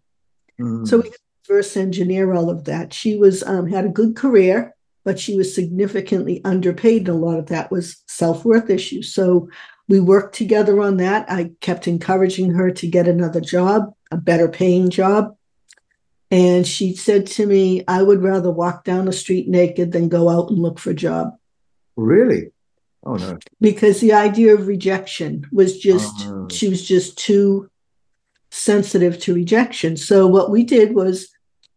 mm, 0.61 0.87
So 0.87 0.99
we 0.99 1.11
reverse 1.49 1.79
engineer 1.79 2.35
all 2.35 2.51
of 2.51 2.65
that. 2.65 2.93
She 2.93 3.17
was 3.17 3.43
um, 3.43 3.71
had 3.71 3.87
a 3.87 3.97
good 4.01 4.17
career, 4.17 4.75
but 5.05 5.19
she 5.19 5.37
was 5.37 5.55
significantly 5.55 6.41
underpaid, 6.45 7.09
and 7.09 7.09
a 7.09 7.15
lot 7.15 7.39
of 7.39 7.47
that 7.47 7.71
was 7.71 8.03
self 8.07 8.45
worth 8.45 8.71
issues. 8.71 9.13
So 9.15 9.49
we 9.89 10.01
worked 10.01 10.35
together 10.35 10.81
on 10.81 10.99
that. 10.99 11.31
I 11.31 11.51
kept 11.61 11.89
encouraging 11.89 12.53
her 12.53 12.71
to 12.71 12.87
get 12.87 13.09
another 13.09 13.41
job, 13.41 13.93
a 14.11 14.17
better 14.17 14.49
paying 14.49 14.91
job. 14.91 15.37
And 16.31 16.67
she 16.67 16.95
said 16.95 17.27
to 17.29 17.47
me, 17.47 17.85
I 17.87 18.03
would 18.03 18.23
rather 18.23 18.51
walk 18.51 18.85
down 18.85 19.05
the 19.05 19.13
street 19.13 19.49
naked 19.49 19.93
than 19.93 20.09
go 20.09 20.31
out 20.31 20.49
and 20.51 20.59
look 20.59 20.79
for 20.79 20.91
a 20.91 20.95
job 20.95 21.35
really? 21.97 22.51
Oh 23.05 23.15
no. 23.17 23.39
because 23.61 24.01
the 24.01 24.13
idea 24.13 24.55
of 24.55 24.69
rejection 24.69 25.47
was 25.51 25.79
just, 25.79 26.15
Oh. 26.27 26.47
she 26.51 26.69
was 26.69 26.87
just 26.87 27.19
too 27.19 27.69
sensitive 28.53 29.19
to 29.21 29.35
rejection. 29.35 29.97
So 29.97 30.29
what 30.29 30.51
we 30.51 30.63
did 30.63 30.95
was, 30.95 31.29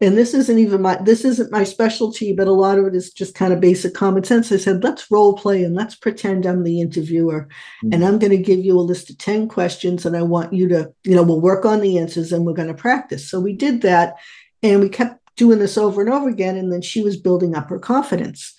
and 0.01 0.17
this 0.17 0.34
isn't 0.34 0.60
even 0.60 0.81
my, 0.81 0.97
this 1.01 1.23
isn't 1.23 1.53
my 1.53 1.63
specialty, 1.63 2.34
but 2.34 2.47
a 2.47 2.51
lot 2.51 2.77
of 2.77 2.86
it 2.86 2.95
is 2.95 3.13
just 3.13 3.34
kind 3.34 3.53
of 3.53 3.62
basic 3.62 3.93
common 3.93 4.25
sense. 4.25 4.51
I 4.51 4.58
said, 4.58 4.84
let's 4.84 5.10
role 5.10 5.36
play 5.36 5.63
and 5.63 5.73
let's 5.73 5.95
pretend 5.95 6.45
I'm 6.45 6.63
the 6.63 6.81
interviewer. 6.81 7.47
and 7.81 7.93
Mm. 7.93 8.08
I'm 8.08 8.19
going 8.19 8.31
to 8.31 8.38
give 8.38 8.60
you 8.60 8.77
a 8.77 8.81
list 8.81 9.10
of 9.10 9.17
10 9.17 9.47
questions 9.47 10.05
and 10.05 10.17
I 10.17 10.21
want 10.21 10.51
you 10.51 10.67
to, 10.67 10.91
you 11.05 11.15
know, 11.15 11.23
we'll 11.23 11.39
work 11.39 11.63
on 11.65 11.79
the 11.79 11.97
answers 11.97 12.34
and 12.34 12.45
we're 12.45 12.53
going 12.53 12.67
to 12.67 12.73
practice. 12.73 13.29
So 13.29 13.39
we 13.39 13.53
did 13.53 13.81
that 13.84 14.15
and 14.62 14.81
we 14.81 14.89
kept 14.89 15.21
doing 15.38 15.60
this 15.60 15.77
over 15.77 16.01
and 16.01 16.12
over 16.12 16.27
again. 16.27 16.58
And 16.58 16.73
then 16.73 16.81
she 16.81 17.01
was 17.01 17.15
building 17.15 17.55
up 17.55 17.69
her 17.69 17.79
confidence. 17.79 18.53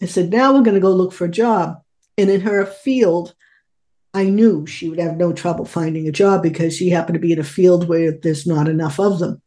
I 0.00 0.06
said, 0.06 0.30
now 0.30 0.54
we're 0.54 0.62
going 0.62 0.74
to 0.74 0.80
go 0.80 0.92
look 0.92 1.12
for 1.12 1.26
a 1.26 1.30
job. 1.30 1.82
And 2.16 2.30
in 2.30 2.40
her 2.40 2.64
field, 2.64 3.34
I 4.14 4.24
knew 4.24 4.66
she 4.66 4.88
would 4.88 4.98
have 4.98 5.18
no 5.18 5.34
trouble 5.34 5.66
finding 5.66 6.08
a 6.08 6.12
job 6.12 6.42
because 6.42 6.74
she 6.74 6.88
happened 6.88 7.14
to 7.14 7.20
be 7.20 7.32
in 7.32 7.38
a 7.38 7.44
field 7.44 7.88
where 7.88 8.12
there's 8.12 8.46
not 8.46 8.68
enough 8.68 8.98
of 8.98 9.18
them. 9.18 9.42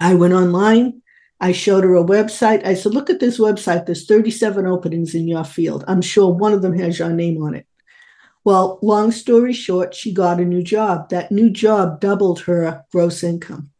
I 0.00 0.14
went 0.14 0.34
online. 0.34 1.02
I 1.40 1.52
showed 1.52 1.84
her 1.84 1.96
a 1.96 2.04
website. 2.04 2.64
I 2.66 2.74
said, 2.74 2.94
look 2.94 3.10
at 3.10 3.20
this 3.20 3.38
website. 3.38 3.86
There's 3.86 4.06
37 4.06 4.66
openings 4.66 5.14
in 5.14 5.28
your 5.28 5.44
field. 5.44 5.84
I'm 5.86 6.00
sure 6.02 6.32
one 6.32 6.52
of 6.52 6.62
them 6.62 6.78
has 6.78 6.98
your 6.98 7.10
name 7.10 7.42
on 7.42 7.54
it. 7.54 7.66
Well, 8.44 8.78
long 8.80 9.10
story 9.10 9.52
short, 9.52 9.94
she 9.94 10.14
got 10.14 10.40
a 10.40 10.44
new 10.44 10.62
job. 10.62 11.10
That 11.10 11.32
new 11.32 11.50
job 11.50 12.00
doubled 12.00 12.40
her 12.42 12.84
gross 12.92 13.24
income. 13.24 13.70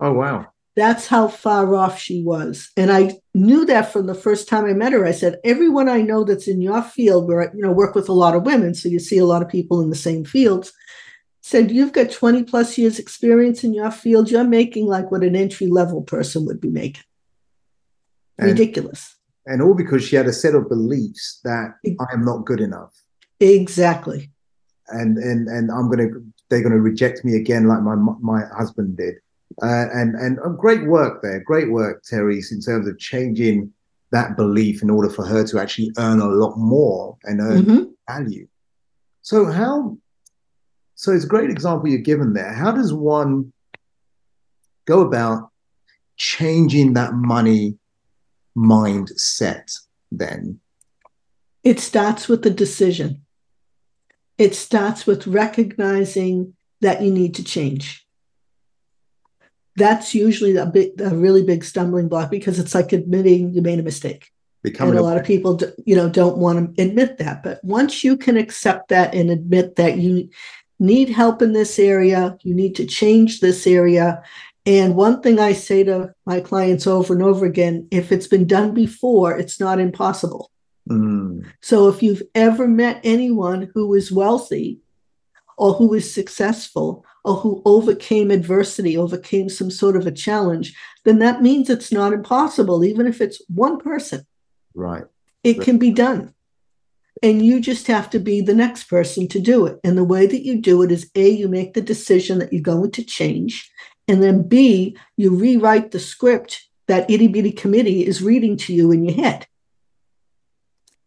Oh 0.00 0.12
wow. 0.12 0.48
That's 0.76 1.06
how 1.06 1.28
far 1.28 1.74
off 1.74 1.98
she 1.98 2.22
was. 2.22 2.70
And 2.76 2.90
I 2.90 3.18
knew 3.34 3.64
that 3.66 3.92
from 3.92 4.06
the 4.06 4.14
first 4.14 4.48
time 4.48 4.64
I 4.64 4.72
met 4.72 4.92
her. 4.92 5.04
I 5.04 5.12
said, 5.12 5.38
everyone 5.44 5.88
I 5.88 6.00
know 6.00 6.24
that's 6.24 6.48
in 6.48 6.62
your 6.62 6.82
field, 6.82 7.28
where 7.28 7.42
I, 7.42 7.54
you 7.54 7.62
know, 7.62 7.72
work 7.72 7.94
with 7.94 8.08
a 8.08 8.14
lot 8.14 8.34
of 8.34 8.44
women, 8.44 8.74
so 8.74 8.88
you 8.88 8.98
see 8.98 9.18
a 9.18 9.26
lot 9.26 9.42
of 9.42 9.48
people 9.48 9.80
in 9.80 9.90
the 9.90 9.96
same 9.96 10.24
fields, 10.24 10.72
said, 11.42 11.70
You've 11.70 11.92
got 11.92 12.10
20 12.10 12.44
plus 12.44 12.78
years 12.78 12.98
experience 12.98 13.62
in 13.64 13.74
your 13.74 13.90
field. 13.90 14.30
You're 14.30 14.44
making 14.44 14.86
like 14.86 15.10
what 15.10 15.22
an 15.24 15.36
entry 15.36 15.66
level 15.66 16.02
person 16.02 16.46
would 16.46 16.60
be 16.60 16.70
making. 16.70 17.02
And, 18.38 18.48
Ridiculous. 18.50 19.14
and 19.46 19.60
all 19.60 19.74
because 19.74 20.02
she 20.04 20.16
had 20.16 20.26
a 20.26 20.32
set 20.32 20.54
of 20.54 20.68
beliefs 20.68 21.40
that 21.44 21.74
I 22.00 22.06
am 22.12 22.24
not 22.24 22.46
good 22.46 22.60
enough. 22.60 22.92
Exactly. 23.40 24.30
and 24.88 25.18
and 25.18 25.48
and 25.48 25.70
I'm 25.70 25.90
gonna 25.90 26.08
they're 26.48 26.62
gonna 26.62 26.80
reject 26.80 27.24
me 27.24 27.36
again 27.36 27.66
like 27.68 27.82
my 27.82 27.94
my 28.20 28.42
husband 28.56 28.96
did. 28.96 29.16
Uh, 29.62 29.86
and 29.92 30.14
and 30.14 30.38
uh, 30.40 30.48
great 30.48 30.84
work 30.86 31.20
there, 31.22 31.40
great 31.44 31.70
work, 31.70 32.02
Therese, 32.08 32.52
in 32.52 32.60
terms 32.60 32.88
of 32.88 32.98
changing 32.98 33.70
that 34.10 34.36
belief 34.36 34.82
in 34.82 34.90
order 34.90 35.10
for 35.10 35.24
her 35.26 35.44
to 35.46 35.58
actually 35.60 35.90
earn 35.98 36.20
a 36.20 36.26
lot 36.26 36.56
more 36.56 37.16
and 37.24 37.40
earn 37.40 37.64
Mhm. 37.64 37.86
value. 38.08 38.46
So 39.22 39.44
how? 39.46 39.98
So 40.94 41.12
it's 41.12 41.24
a 41.24 41.28
great 41.28 41.50
example 41.50 41.88
you're 41.88 41.98
given 41.98 42.32
there. 42.32 42.52
How 42.52 42.72
does 42.72 42.92
one 42.92 43.52
go 44.86 45.00
about 45.00 45.50
changing 46.16 46.94
that 46.94 47.14
money 47.14 47.78
mindset 48.56 49.72
then? 50.10 50.60
It 51.64 51.80
starts 51.80 52.28
with 52.28 52.42
the 52.42 52.50
decision. 52.50 53.22
It 54.38 54.54
starts 54.54 55.06
with 55.06 55.26
recognizing 55.26 56.54
that 56.80 57.02
you 57.02 57.10
need 57.10 57.34
to 57.36 57.44
change. 57.44 58.06
That's 59.76 60.14
usually 60.14 60.56
a 60.56 60.66
big, 60.66 61.00
a 61.00 61.10
really 61.10 61.42
big 61.42 61.64
stumbling 61.64 62.08
block 62.08 62.30
because 62.30 62.58
it's 62.58 62.74
like 62.74 62.92
admitting 62.92 63.54
you 63.54 63.62
made 63.62 63.78
a 63.78 63.82
mistake. 63.82 64.30
Becoming 64.62 64.90
and 64.90 65.00
a, 65.00 65.02
a 65.02 65.04
lot 65.04 65.16
of 65.16 65.24
people, 65.24 65.58
you 65.86 65.96
know, 65.96 66.08
don't 66.08 66.38
want 66.38 66.76
to 66.76 66.82
admit 66.82 67.18
that. 67.18 67.42
But 67.42 67.64
once 67.64 68.04
you 68.04 68.16
can 68.16 68.36
accept 68.36 68.88
that 68.88 69.14
and 69.14 69.30
admit 69.30 69.76
that 69.76 69.98
you 69.98 70.28
need 70.82 71.08
help 71.08 71.40
in 71.40 71.52
this 71.52 71.78
area, 71.78 72.36
you 72.42 72.54
need 72.54 72.74
to 72.76 72.86
change 72.86 73.40
this 73.40 73.66
area, 73.66 74.22
and 74.64 74.94
one 74.94 75.20
thing 75.22 75.40
I 75.40 75.52
say 75.52 75.82
to 75.84 76.14
my 76.24 76.40
clients 76.40 76.86
over 76.86 77.14
and 77.14 77.22
over 77.22 77.44
again 77.46 77.88
if 77.90 78.12
it's 78.12 78.28
been 78.28 78.46
done 78.46 78.74
before, 78.74 79.36
it's 79.36 79.58
not 79.58 79.80
impossible. 79.80 80.50
Mm. 80.88 81.46
So 81.60 81.88
if 81.88 82.02
you've 82.02 82.22
ever 82.34 82.68
met 82.68 83.00
anyone 83.02 83.70
who 83.74 83.94
is 83.94 84.12
wealthy 84.12 84.80
or 85.56 85.74
who 85.74 85.94
is 85.94 86.12
successful 86.12 87.04
or 87.24 87.36
who 87.36 87.62
overcame 87.64 88.30
adversity, 88.30 88.96
overcame 88.96 89.48
some 89.48 89.70
sort 89.70 89.96
of 89.96 90.06
a 90.06 90.12
challenge, 90.12 90.76
then 91.04 91.18
that 91.18 91.42
means 91.42 91.68
it's 91.68 91.92
not 91.92 92.12
impossible, 92.12 92.84
even 92.84 93.06
if 93.06 93.20
it's 93.20 93.42
one 93.48 93.78
person. 93.78 94.24
Right. 94.74 95.04
It 95.44 95.60
can 95.60 95.78
be 95.78 95.90
done. 95.90 96.34
And 97.22 97.44
you 97.44 97.60
just 97.60 97.86
have 97.86 98.10
to 98.10 98.18
be 98.18 98.40
the 98.40 98.54
next 98.54 98.84
person 98.84 99.28
to 99.28 99.40
do 99.40 99.66
it. 99.66 99.78
And 99.84 99.96
the 99.96 100.04
way 100.04 100.26
that 100.26 100.44
you 100.44 100.60
do 100.60 100.82
it 100.82 100.90
is 100.90 101.10
A, 101.14 101.28
you 101.28 101.48
make 101.48 101.74
the 101.74 101.80
decision 101.80 102.40
that 102.40 102.52
you're 102.52 102.62
going 102.62 102.90
to 102.92 103.04
change. 103.04 103.70
And 104.08 104.22
then 104.22 104.42
B, 104.48 104.96
you 105.16 105.34
rewrite 105.34 105.92
the 105.92 106.00
script 106.00 106.66
that 106.88 107.08
itty 107.08 107.28
bitty 107.28 107.52
committee 107.52 108.04
is 108.04 108.22
reading 108.22 108.56
to 108.58 108.74
you 108.74 108.90
in 108.90 109.04
your 109.04 109.14
head. 109.14 109.46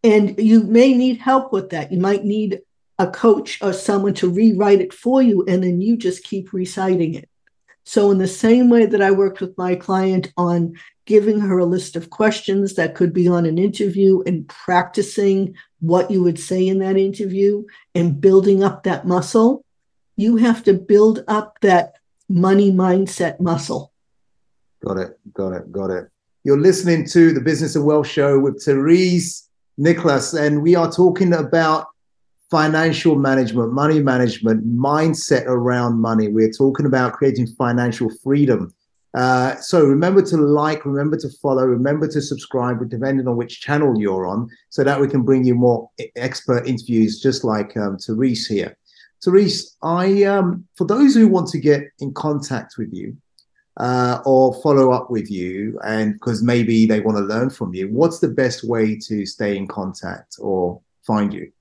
And 0.04 0.39
you 0.39 0.63
may 0.63 0.93
need 0.93 1.17
help 1.17 1.51
with 1.51 1.71
that. 1.71 1.91
You 1.91 1.99
might 1.99 2.23
need 2.23 2.62
a 2.97 3.08
coach 3.08 3.62
or 3.62 3.73
someone 3.73 4.13
to 4.15 4.30
rewrite 4.30 4.80
it 4.80 4.93
for 4.93 5.21
you, 5.21 5.43
and 5.47 5.63
then 5.63 5.82
you 5.82 5.97
just 5.97 6.23
keep 6.23 6.54
reciting 6.54 7.15
it. 7.15 7.30
So, 7.86 8.12
in 8.12 8.17
the 8.17 8.28
same 8.28 8.69
way 8.69 8.88
that 8.88 9.02
I 9.02 9.12
worked 9.12 9.41
with 9.41 9.58
my 9.58 9.76
client 9.76 10.34
on 10.38 10.74
giving 11.06 11.39
her 11.39 11.60
a 11.60 11.65
list 11.65 11.95
of 11.95 12.10
questions 12.10 12.74
that 12.74 12.95
could 12.95 13.13
be 13.13 13.28
on 13.28 13.45
an 13.45 13.60
interview 13.60 14.24
and 14.26 14.48
practicing 14.48 15.56
what 15.80 16.10
you 16.10 16.24
would 16.24 16.39
say 16.39 16.67
in 16.67 16.80
that 16.80 16.98
interview 16.98 17.63
and 17.93 18.19
building 18.19 18.63
up 18.63 18.84
that 18.84 19.06
muscle, 19.06 19.63
you 20.15 20.38
have 20.38 20.63
to 20.63 20.74
build 20.74 21.24
up 21.28 21.60
that 21.62 21.93
money 22.28 22.71
mindset 22.71 23.39
muscle. 23.39 23.91
Got 24.84 24.98
it. 24.98 25.19
Got 25.34 25.54
it. 25.54 25.71
Got 25.71 25.91
it. 25.91 26.10
You're 26.43 26.60
listening 26.60 27.08
to 27.10 27.34
the 27.34 27.41
Business 27.41 27.76
and 27.76 27.86
Wealth 27.86 28.08
Show 28.08 28.39
with 28.39 28.63
Therese 28.63 29.48
Nicklass, 29.80 30.39
and 30.39 30.62
we 30.62 30.76
are 30.76 30.91
talking 30.91 31.34
about 31.34 31.88
financial 32.50 33.16
management, 33.16 33.74
money 33.74 34.00
management, 34.00 34.66
mindset 34.68 35.46
around 35.46 36.00
money. 36.00 36.28
We're 36.28 36.52
talking 36.52 36.86
about 36.86 37.14
creating 37.14 37.48
financial 37.48 38.10
freedom. 38.24 38.74
Uh, 39.16 39.56
so 39.56 39.86
remember 39.86 40.22
to 40.22 40.38
like, 40.38 40.86
remember 40.86 41.18
to 41.18 41.30
follow, 41.42 41.64
remember 41.64 42.08
to 42.08 42.22
subscribe, 42.22 42.88
depending 42.90 43.28
on 43.28 43.38
which 43.38 43.62
channel 43.62 43.98
you're 43.98 44.28
on, 44.28 44.50
so 44.70 44.84
that 44.84 45.00
we 45.00 45.08
can 45.08 45.24
bring 45.24 45.46
you 45.46 45.56
more 45.56 45.90
expert 46.18 46.68
interviews, 46.68 47.22
just 47.22 47.44
like 47.44 47.76
um, 47.78 47.98
Therese 47.98 48.46
here. 48.46 48.78
Therese, 49.24 49.78
I 49.82 50.24
um, 50.24 50.68
for 50.76 50.86
those 50.86 51.16
who 51.16 51.28
want 51.30 51.48
to 51.50 51.60
get 51.60 51.84
in 52.00 52.14
contact 52.14 52.78
with 52.78 52.94
you 52.94 53.16
uh, 53.78 54.20
or 54.26 54.62
follow 54.62 54.92
up 54.92 55.10
with 55.10 55.32
you, 55.32 55.80
and 55.84 56.14
because 56.14 56.44
maybe 56.44 56.86
they 56.86 57.00
want 57.00 57.18
to 57.18 57.24
learn 57.24 57.50
from 57.50 57.74
you, 57.74 57.88
what's 57.88 58.20
the 58.20 58.28
best 58.28 58.66
way 58.66 58.98
to 59.08 59.26
stay 59.26 59.56
in 59.56 59.66
contact 59.66 60.36
or 60.40 60.82
find 61.08 61.34
you? 61.34 61.52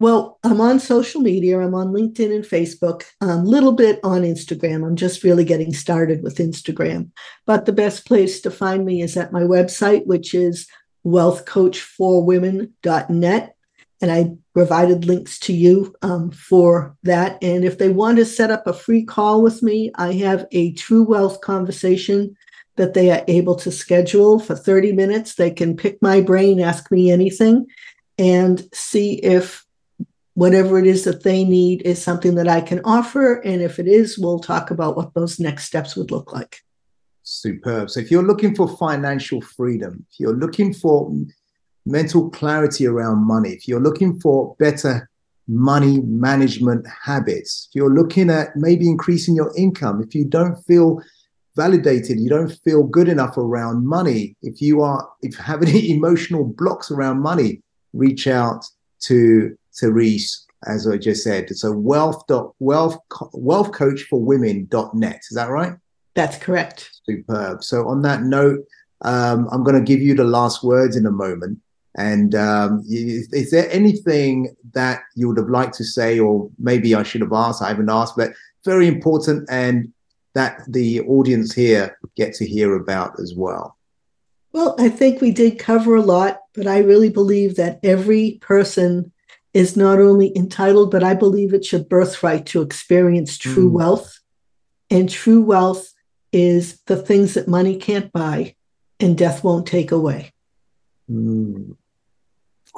Well, 0.00 0.38
I'm 0.44 0.60
on 0.60 0.78
social 0.78 1.20
media. 1.20 1.58
I'm 1.60 1.74
on 1.74 1.88
LinkedIn 1.88 2.32
and 2.32 2.44
Facebook, 2.44 3.02
a 3.20 3.34
little 3.36 3.72
bit 3.72 3.98
on 4.04 4.22
Instagram. 4.22 4.86
I'm 4.86 4.94
just 4.94 5.24
really 5.24 5.44
getting 5.44 5.74
started 5.74 6.22
with 6.22 6.38
Instagram. 6.38 7.10
But 7.46 7.66
the 7.66 7.72
best 7.72 8.06
place 8.06 8.40
to 8.42 8.50
find 8.50 8.84
me 8.84 9.02
is 9.02 9.16
at 9.16 9.32
my 9.32 9.42
website, 9.42 10.06
which 10.06 10.34
is 10.34 10.68
wealthcoachforwomen.net 11.04 13.56
and 14.00 14.12
I 14.12 14.36
provided 14.54 15.04
links 15.04 15.38
to 15.40 15.52
you 15.52 15.94
um, 16.02 16.30
for 16.30 16.96
that. 17.02 17.42
And 17.42 17.64
if 17.64 17.78
they 17.78 17.88
want 17.88 18.18
to 18.18 18.24
set 18.24 18.50
up 18.50 18.66
a 18.66 18.72
free 18.72 19.04
call 19.04 19.42
with 19.42 19.62
me, 19.62 19.90
I 19.96 20.12
have 20.14 20.46
a 20.52 20.72
True 20.74 21.02
Wealth 21.02 21.40
conversation 21.40 22.36
that 22.76 22.94
they 22.94 23.10
are 23.10 23.24
able 23.26 23.56
to 23.56 23.72
schedule 23.72 24.38
for 24.38 24.54
30 24.54 24.92
minutes. 24.92 25.34
They 25.34 25.50
can 25.50 25.76
pick 25.76 26.00
my 26.00 26.20
brain, 26.20 26.60
ask 26.60 26.90
me 26.92 27.10
anything, 27.10 27.66
and 28.18 28.68
see 28.72 29.14
if 29.14 29.64
whatever 30.38 30.78
it 30.78 30.86
is 30.86 31.02
that 31.02 31.24
they 31.24 31.42
need 31.42 31.82
is 31.82 32.00
something 32.00 32.36
that 32.36 32.46
I 32.46 32.60
can 32.60 32.80
offer. 32.84 33.40
And 33.40 33.60
if 33.60 33.80
it 33.80 33.88
is, 33.88 34.16
we'll 34.16 34.38
talk 34.38 34.70
about 34.70 34.96
what 34.96 35.12
those 35.12 35.40
next 35.40 35.64
steps 35.64 35.96
would 35.96 36.12
look 36.12 36.32
like. 36.32 36.60
Superb. 37.24 37.90
So 37.90 37.98
if 37.98 38.08
you're 38.08 38.22
looking 38.22 38.54
for 38.54 38.68
financial 38.68 39.40
freedom, 39.40 40.06
if 40.08 40.20
you're 40.20 40.36
looking 40.36 40.72
for 40.72 41.12
mental 41.84 42.30
clarity 42.30 42.86
around 42.86 43.26
money, 43.26 43.50
if 43.50 43.66
you're 43.66 43.80
looking 43.80 44.20
for 44.20 44.54
better 44.60 45.10
money 45.48 46.02
management 46.02 46.86
habits, 46.86 47.66
if 47.68 47.74
you're 47.74 47.92
looking 47.92 48.30
at 48.30 48.54
maybe 48.54 48.88
increasing 48.88 49.34
your 49.34 49.52
income, 49.56 50.00
if 50.00 50.14
you 50.14 50.24
don't 50.24 50.54
feel 50.68 51.02
validated, 51.56 52.20
you 52.20 52.30
don't 52.30 52.56
feel 52.62 52.84
good 52.84 53.08
enough 53.08 53.36
around 53.36 53.84
money, 53.84 54.36
if 54.42 54.62
you 54.62 54.82
are 54.82 55.04
if 55.20 55.36
you 55.36 55.42
have 55.42 55.62
any 55.62 55.90
emotional 55.96 56.44
blocks 56.44 56.92
around 56.92 57.18
money, 57.20 57.60
reach 57.92 58.28
out 58.28 58.64
to 59.00 59.58
Therese, 59.80 60.46
as 60.66 60.86
I 60.86 60.98
just 60.98 61.22
said. 61.22 61.50
It's 61.50 61.64
a 61.64 61.72
wealth 61.72 62.26
dot 62.26 62.54
wealth 62.58 62.98
wealth 63.32 63.72
coach 63.72 64.02
for 64.02 64.20
women.net. 64.20 65.20
Is 65.30 65.34
that 65.34 65.50
right? 65.50 65.74
That's 66.14 66.38
correct. 66.38 66.90
Superb. 67.04 67.62
So 67.62 67.88
on 67.88 68.02
that 68.02 68.22
note, 68.22 68.60
um, 69.02 69.48
I'm 69.52 69.62
going 69.62 69.76
to 69.76 69.82
give 69.82 70.02
you 70.02 70.14
the 70.14 70.24
last 70.24 70.64
words 70.64 70.96
in 70.96 71.06
a 71.06 71.12
moment. 71.12 71.60
And 71.96 72.34
um, 72.34 72.84
is, 72.88 73.32
is, 73.32 73.50
there 73.50 73.70
anything 73.70 74.54
that 74.72 75.00
you 75.16 75.28
would 75.28 75.36
have 75.36 75.48
liked 75.48 75.74
to 75.78 75.84
say, 75.84 76.18
or 76.18 76.50
maybe 76.58 76.94
I 76.94 77.02
should 77.02 77.22
have 77.22 77.32
asked, 77.32 77.62
I 77.62 77.68
haven't 77.68 77.90
asked, 77.90 78.16
but 78.16 78.32
very 78.64 78.86
important 78.86 79.48
and 79.50 79.92
that 80.34 80.60
the 80.68 81.00
audience 81.02 81.54
here 81.54 81.98
get 82.16 82.34
to 82.34 82.46
hear 82.46 82.74
about 82.76 83.18
as 83.20 83.34
well? 83.36 83.76
Well, 84.52 84.76
I 84.78 84.88
think 84.88 85.20
we 85.20 85.30
did 85.30 85.58
cover 85.58 85.96
a 85.96 86.02
lot, 86.02 86.40
but 86.54 86.66
I 86.66 86.78
really 86.78 87.10
believe 87.10 87.56
that 87.56 87.80
every 87.82 88.38
person 88.40 89.12
is 89.54 89.76
not 89.76 89.98
only 89.98 90.36
entitled, 90.36 90.90
but 90.90 91.02
I 91.02 91.14
believe 91.14 91.54
it's 91.54 91.72
your 91.72 91.82
birthright 91.82 92.46
to 92.46 92.62
experience 92.62 93.38
true 93.38 93.70
mm. 93.70 93.72
wealth. 93.72 94.18
And 94.90 95.08
true 95.08 95.42
wealth 95.42 95.92
is 96.32 96.80
the 96.86 96.96
things 96.96 97.34
that 97.34 97.48
money 97.48 97.76
can't 97.76 98.12
buy 98.12 98.54
and 99.00 99.16
death 99.16 99.44
won't 99.44 99.66
take 99.66 99.92
away. 99.92 100.32
Mm 101.10 101.76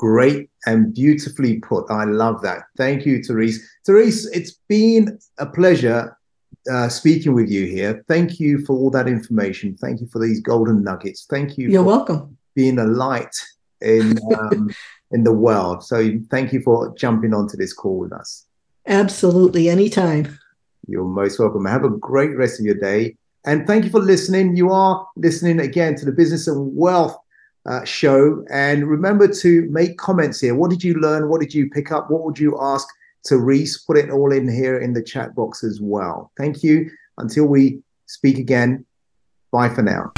great 0.00 0.48
and 0.64 0.94
beautifully 0.94 1.60
put. 1.60 1.90
I 1.90 2.04
love 2.04 2.40
that. 2.40 2.62
Thank 2.78 3.04
you, 3.04 3.22
Therese. 3.22 3.62
Therese, 3.84 4.26
it's 4.28 4.52
been 4.66 5.18
a 5.36 5.44
pleasure 5.44 6.16
uh, 6.72 6.88
speaking 6.88 7.34
with 7.34 7.50
you 7.50 7.66
here. 7.66 8.02
Thank 8.08 8.40
you 8.40 8.64
for 8.64 8.74
all 8.78 8.88
that 8.92 9.08
information. 9.08 9.76
Thank 9.76 10.00
you 10.00 10.06
for 10.06 10.18
these 10.18 10.40
golden 10.40 10.82
nuggets. 10.82 11.26
Thank 11.28 11.58
you. 11.58 11.68
You're 11.68 11.82
welcome. 11.82 12.38
Being 12.54 12.78
a 12.78 12.84
light 12.84 13.36
in 13.82 14.18
um, 14.38 14.70
in 15.10 15.24
the 15.24 15.32
world. 15.32 15.82
So 15.82 16.12
thank 16.30 16.52
you 16.52 16.60
for 16.62 16.94
jumping 16.96 17.34
onto 17.34 17.56
this 17.56 17.72
call 17.72 17.98
with 17.98 18.12
us. 18.12 18.46
Absolutely, 18.86 19.68
anytime. 19.68 20.38
You're 20.86 21.04
most 21.04 21.38
welcome. 21.38 21.64
Have 21.66 21.84
a 21.84 21.90
great 21.90 22.36
rest 22.36 22.58
of 22.58 22.66
your 22.66 22.74
day. 22.74 23.16
And 23.44 23.66
thank 23.66 23.84
you 23.84 23.90
for 23.90 24.00
listening. 24.00 24.56
You 24.56 24.70
are 24.70 25.06
listening 25.16 25.60
again 25.60 25.94
to 25.96 26.04
the 26.04 26.12
Business 26.12 26.46
and 26.46 26.76
Wealth 26.76 27.16
uh, 27.66 27.84
show. 27.84 28.44
And 28.50 28.88
remember 28.88 29.28
to 29.28 29.68
make 29.70 29.98
comments 29.98 30.40
here. 30.40 30.54
What 30.54 30.70
did 30.70 30.84
you 30.84 30.94
learn? 30.94 31.28
What 31.28 31.40
did 31.40 31.54
you 31.54 31.70
pick 31.70 31.90
up? 31.92 32.10
What 32.10 32.24
would 32.24 32.38
you 32.38 32.58
ask 32.60 32.86
Therese? 33.26 33.78
Put 33.78 33.98
it 33.98 34.10
all 34.10 34.32
in 34.32 34.48
here 34.48 34.78
in 34.78 34.92
the 34.92 35.02
chat 35.02 35.34
box 35.34 35.64
as 35.64 35.80
well. 35.80 36.32
Thank 36.36 36.62
you. 36.62 36.90
Until 37.18 37.46
we 37.46 37.80
speak 38.06 38.38
again, 38.38 38.84
bye 39.52 39.68
for 39.68 39.82
now. 39.82 40.12